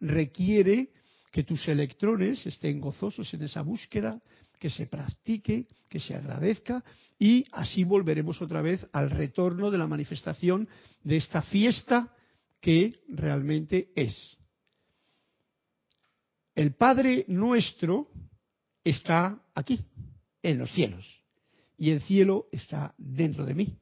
[0.00, 0.90] Requiere
[1.30, 4.20] que tus electrones estén gozosos en esa búsqueda,
[4.58, 6.82] que se practique, que se agradezca
[7.16, 10.68] y así volveremos otra vez al retorno de la manifestación
[11.04, 12.12] de esta fiesta
[12.60, 14.36] que realmente es.
[16.56, 18.08] El Padre nuestro
[18.82, 19.78] está aquí,
[20.42, 21.06] en los cielos,
[21.76, 23.78] y el cielo está dentro de mí.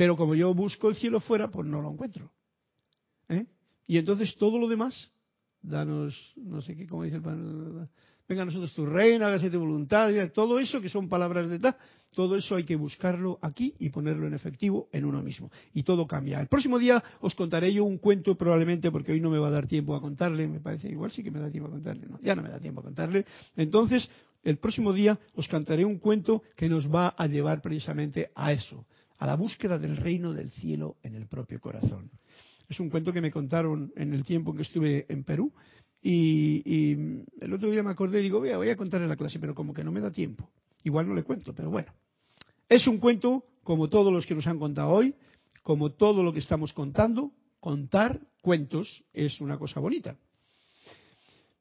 [0.00, 2.32] Pero como yo busco el cielo fuera, pues no lo encuentro.
[3.28, 3.44] ¿Eh?
[3.86, 5.12] Y entonces todo lo demás
[5.60, 7.42] danos, no sé qué, como dice el Padre,
[8.26, 11.76] venga a nosotros tu reino, hágase tu voluntad, todo eso que son palabras de tal,
[12.14, 15.50] todo eso hay que buscarlo aquí y ponerlo en efectivo en uno mismo.
[15.74, 16.40] Y todo cambia.
[16.40, 19.50] El próximo día os contaré yo un cuento probablemente, porque hoy no me va a
[19.50, 22.18] dar tiempo a contarle, me parece, igual sí que me da tiempo a contarle, no,
[22.22, 23.26] ya no me da tiempo a contarle.
[23.54, 24.08] Entonces,
[24.44, 28.86] el próximo día os cantaré un cuento que nos va a llevar precisamente a eso,
[29.20, 32.10] a la búsqueda del reino del cielo en el propio corazón.
[32.68, 35.52] Es un cuento que me contaron en el tiempo en que estuve en Perú.
[36.02, 36.94] Y,
[37.40, 39.38] el otro día me acordé y digo, voy a, voy a contar en la clase,
[39.38, 40.48] pero como que no me da tiempo.
[40.84, 41.92] Igual no le cuento, pero bueno.
[42.66, 45.14] Es un cuento como todos los que nos han contado hoy,
[45.62, 47.30] como todo lo que estamos contando.
[47.60, 50.16] Contar cuentos es una cosa bonita.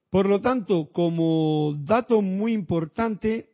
[0.10, 3.49] Por lo tanto, como dato muy importante,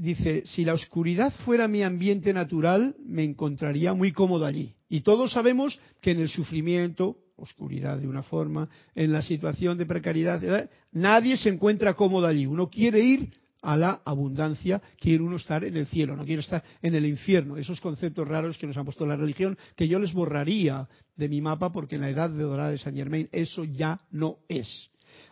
[0.00, 4.74] dice, si la oscuridad fuera mi ambiente natural, me encontraría muy cómodo allí.
[4.88, 9.86] Y todos sabemos que en el sufrimiento, oscuridad de una forma, en la situación de
[9.86, 12.46] precariedad, nadie se encuentra cómodo allí.
[12.46, 16.64] Uno quiere ir a la abundancia, quiere uno estar en el cielo, no quiere estar
[16.80, 17.58] en el infierno.
[17.58, 21.42] Esos conceptos raros que nos ha puesto la religión, que yo les borraría de mi
[21.42, 24.88] mapa porque en la edad de dorada de San Germain eso ya no es.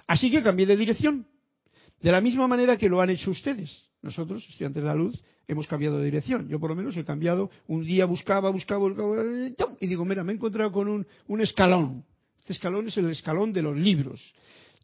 [0.06, 1.26] Así que cambié de dirección.
[2.02, 3.87] De la misma manera que lo han hecho ustedes.
[4.02, 6.48] Nosotros, estudiantes de la luz, hemos cambiado de dirección.
[6.48, 7.50] Yo por lo menos he cambiado.
[7.66, 9.16] Un día buscaba, buscaba, buscaba,
[9.80, 12.04] y digo, mira, me he encontrado con un, un escalón.
[12.38, 14.34] Este escalón es el escalón de los libros.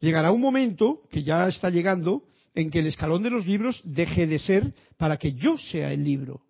[0.01, 4.27] Llegará un momento, que ya está llegando, en que el escalón de los libros deje
[4.27, 6.43] de ser para que yo sea el libro.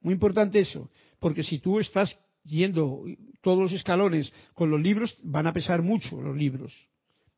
[0.00, 3.04] Muy importante eso, porque si tú estás yendo
[3.40, 6.88] todos los escalones con los libros, van a pesar mucho los libros.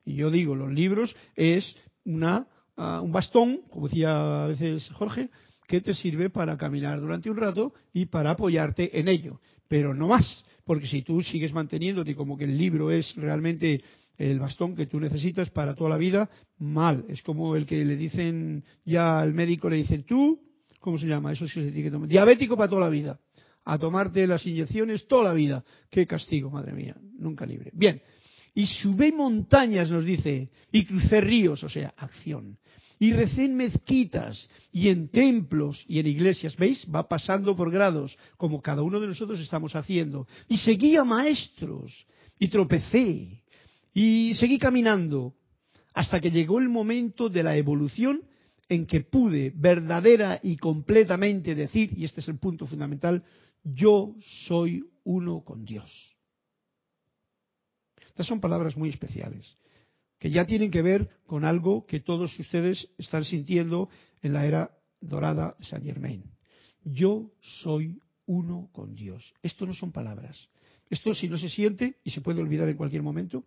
[0.04, 2.46] Y yo digo, los libros es una
[2.76, 5.30] un bastón, como decía a veces Jorge,
[5.66, 10.08] que te sirve para caminar durante un rato y para apoyarte en ello, pero no
[10.08, 13.82] más, porque si tú sigues manteniéndote como que el libro es realmente
[14.16, 17.04] el bastón que tú necesitas para toda la vida, mal.
[17.08, 20.40] Es como el que le dicen ya al médico, le dicen tú,
[20.80, 21.32] ¿cómo se llama?
[21.32, 22.08] Eso sí se tiene que tomar.
[22.08, 23.18] Diabético para toda la vida.
[23.64, 25.64] A tomarte las inyecciones toda la vida.
[25.90, 26.96] Qué castigo, madre mía.
[27.18, 27.70] Nunca libre.
[27.72, 28.00] Bien.
[28.54, 32.56] Y subé montañas, nos dice, y crucé ríos, o sea, acción
[33.04, 36.56] y recé en mezquitas y en templos y en iglesias.
[36.56, 36.86] ¿Veis?
[36.92, 40.26] Va pasando por grados, como cada uno de nosotros estamos haciendo.
[40.48, 42.06] Y seguí a maestros
[42.38, 43.42] y tropecé
[43.92, 45.34] y seguí caminando
[45.92, 48.22] hasta que llegó el momento de la evolución
[48.70, 53.22] en que pude verdadera y completamente decir, y este es el punto fundamental,
[53.64, 54.14] yo
[54.46, 56.16] soy uno con Dios.
[58.06, 59.58] Estas son palabras muy especiales
[60.18, 63.88] que ya tienen que ver con algo que todos ustedes están sintiendo
[64.22, 66.24] en la era dorada de Saint Germain.
[66.84, 69.34] Yo soy uno con Dios.
[69.42, 70.48] Esto no son palabras.
[70.88, 73.44] Esto si no se siente y se puede olvidar en cualquier momento,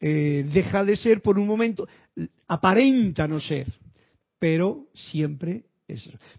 [0.00, 1.86] eh, deja de ser por un momento,
[2.48, 3.72] aparenta no ser,
[4.38, 5.64] pero siempre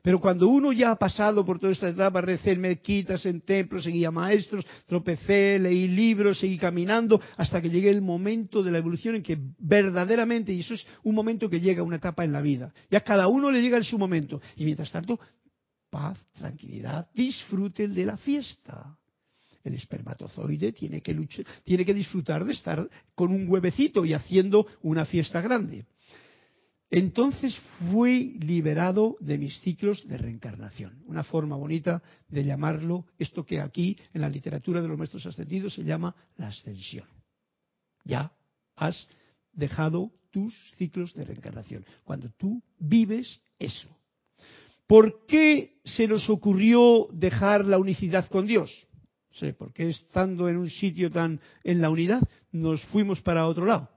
[0.02, 3.84] pero cuando uno ya ha pasado por toda esta etapa, recé en mezquitas, en templos,
[3.84, 9.16] seguía maestros, tropecé, leí libros, seguí caminando, hasta que llegué el momento de la evolución
[9.16, 12.74] en que verdaderamente, y eso es un momento que llega una etapa en la vida,
[12.90, 15.20] ya cada uno le llega en su momento, y mientras tanto,
[15.90, 18.98] paz, tranquilidad, disfruten de la fiesta.
[19.64, 24.66] El espermatozoide tiene que, luchar, tiene que disfrutar de estar con un huevecito y haciendo
[24.82, 25.86] una fiesta grande.
[26.96, 27.58] Entonces
[27.92, 31.02] fui liberado de mis ciclos de reencarnación.
[31.08, 35.74] Una forma bonita de llamarlo, esto que aquí en la literatura de los maestros ascendidos
[35.74, 37.08] se llama la ascensión.
[38.06, 38.32] Ya
[38.76, 39.08] has
[39.54, 41.84] dejado tus ciclos de reencarnación.
[42.04, 43.90] Cuando tú vives eso.
[44.86, 48.70] ¿Por qué se nos ocurrió dejar la unicidad con Dios?
[49.32, 52.22] sé, porque estando en un sitio tan en la unidad
[52.52, 53.90] nos fuimos para otro lado.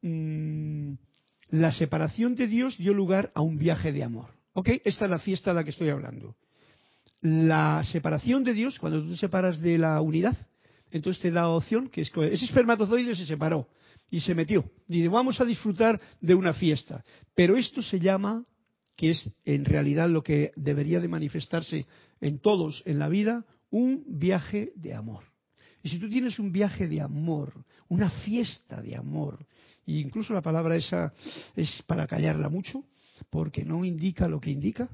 [0.00, 0.94] Mm,
[1.50, 4.30] la separación de Dios dio lugar a un viaje de amor.
[4.52, 4.70] ¿Ok?
[4.84, 6.34] Esta es la fiesta de la que estoy hablando.
[7.20, 10.36] La separación de Dios, cuando tú te separas de la unidad,
[10.90, 13.68] entonces te da opción que es ese espermatozoide se separó
[14.10, 14.70] y se metió.
[14.86, 17.04] Dice, vamos a disfrutar de una fiesta.
[17.34, 18.44] Pero esto se llama,
[18.96, 21.86] que es en realidad lo que debería de manifestarse
[22.20, 25.24] en todos en la vida, un viaje de amor.
[25.82, 29.46] Y si tú tienes un viaje de amor, una fiesta de amor,
[29.86, 31.12] e incluso la palabra esa
[31.54, 32.84] es para callarla mucho,
[33.30, 34.88] porque no indica lo que indica,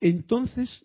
[0.00, 0.84] entonces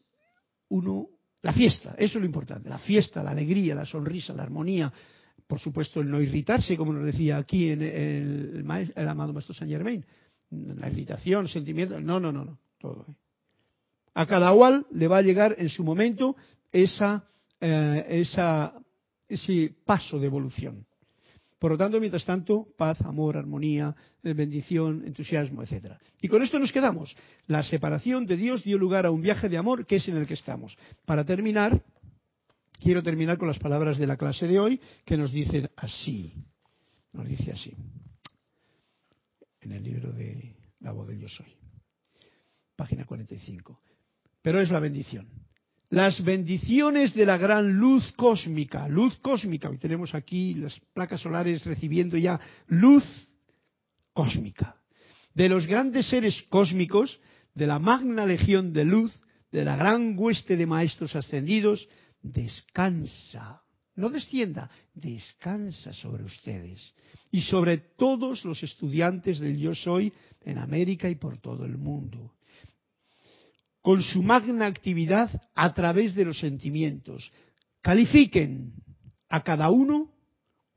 [0.69, 1.07] uno,
[1.41, 4.91] la fiesta, eso es lo importante, la fiesta, la alegría, la sonrisa, la armonía,
[5.47, 8.65] por supuesto el no irritarse, como nos decía aquí en el,
[9.07, 10.05] amado Maestro Saint Germain,
[10.49, 13.05] la irritación, sentimiento, no, no, no, no, todo.
[14.13, 16.36] A cada cual le va a llegar en su momento
[16.71, 17.25] esa,
[17.59, 18.73] eh, esa,
[19.27, 20.86] ese paso de evolución.
[21.64, 25.93] Por lo tanto, mientras tanto, paz, amor, armonía, eh, bendición, entusiasmo, etc.
[26.20, 27.16] Y con esto nos quedamos.
[27.47, 30.28] La separación de Dios dio lugar a un viaje de amor que es en el
[30.28, 30.78] que estamos.
[31.05, 31.82] Para terminar,
[32.82, 36.34] quiero terminar con las palabras de la clase de hoy que nos dicen así.
[37.14, 37.74] Nos dice así.
[39.61, 41.55] En el libro de La voz del yo soy.
[42.76, 43.80] Página 45.
[44.41, 45.30] Pero es la bendición
[45.93, 51.63] las bendiciones de la gran luz cósmica, luz cósmica, hoy tenemos aquí las placas solares
[51.65, 53.05] recibiendo ya luz
[54.11, 54.75] cósmica,
[55.35, 57.19] de los grandes seres cósmicos,
[57.53, 59.13] de la magna legión de luz,
[59.51, 61.87] de la gran hueste de maestros ascendidos,
[62.23, 63.61] descansa,
[63.95, 66.91] no descienda, descansa sobre ustedes.
[67.29, 72.33] Y sobre todos los estudiantes del yo soy en América y por todo el mundo
[73.84, 77.31] con su magna actividad a través de los sentimientos.
[77.81, 78.73] Califiquen
[79.29, 80.09] a cada uno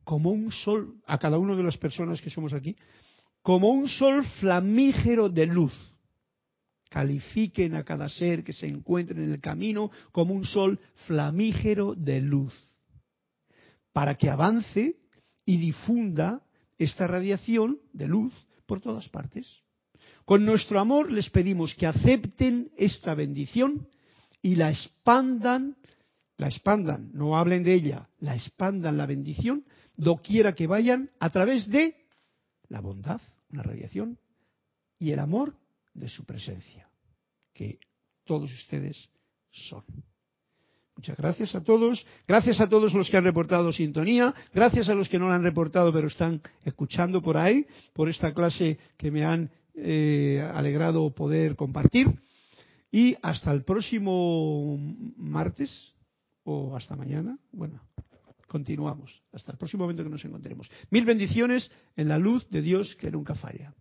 [0.02, 2.76] como un sol, a cada una de las personas que somos aquí,
[3.42, 5.72] como un sol flamígero de luz.
[6.90, 12.20] Califiquen a cada ser que se encuentre en el camino como un sol flamígero de
[12.20, 12.54] luz,
[13.92, 14.96] para que avance
[15.44, 16.42] y difunda
[16.76, 18.32] esta radiación de luz
[18.66, 19.46] por todas partes.
[20.27, 23.89] Con nuestro amor les pedimos que acepten esta bendición
[24.43, 25.77] y la expandan,
[26.37, 29.64] la expandan, no hablen de ella, la expandan la bendición
[29.97, 31.95] doquiera que vayan a través de
[32.68, 33.20] la bondad,
[33.51, 34.18] una radiación,
[34.99, 35.55] y el amor
[35.95, 36.91] de su presencia,
[37.55, 37.79] que
[38.24, 39.09] todos ustedes
[39.53, 39.85] son.
[40.97, 42.05] Muchas gracias a todos.
[42.27, 44.35] Gracias a todos los que han reportado sintonía.
[44.53, 48.33] Gracias a los que no la han reportado pero están escuchando por ahí, por esta
[48.33, 52.20] clase que me han eh, alegrado poder compartir.
[52.91, 54.79] Y hasta el próximo
[55.16, 55.95] martes
[56.45, 57.39] o hasta mañana.
[57.53, 57.81] Bueno,
[58.47, 59.22] continuamos.
[59.33, 60.70] Hasta el próximo momento que nos encontremos.
[60.91, 63.74] Mil bendiciones en la luz de Dios que nunca falla.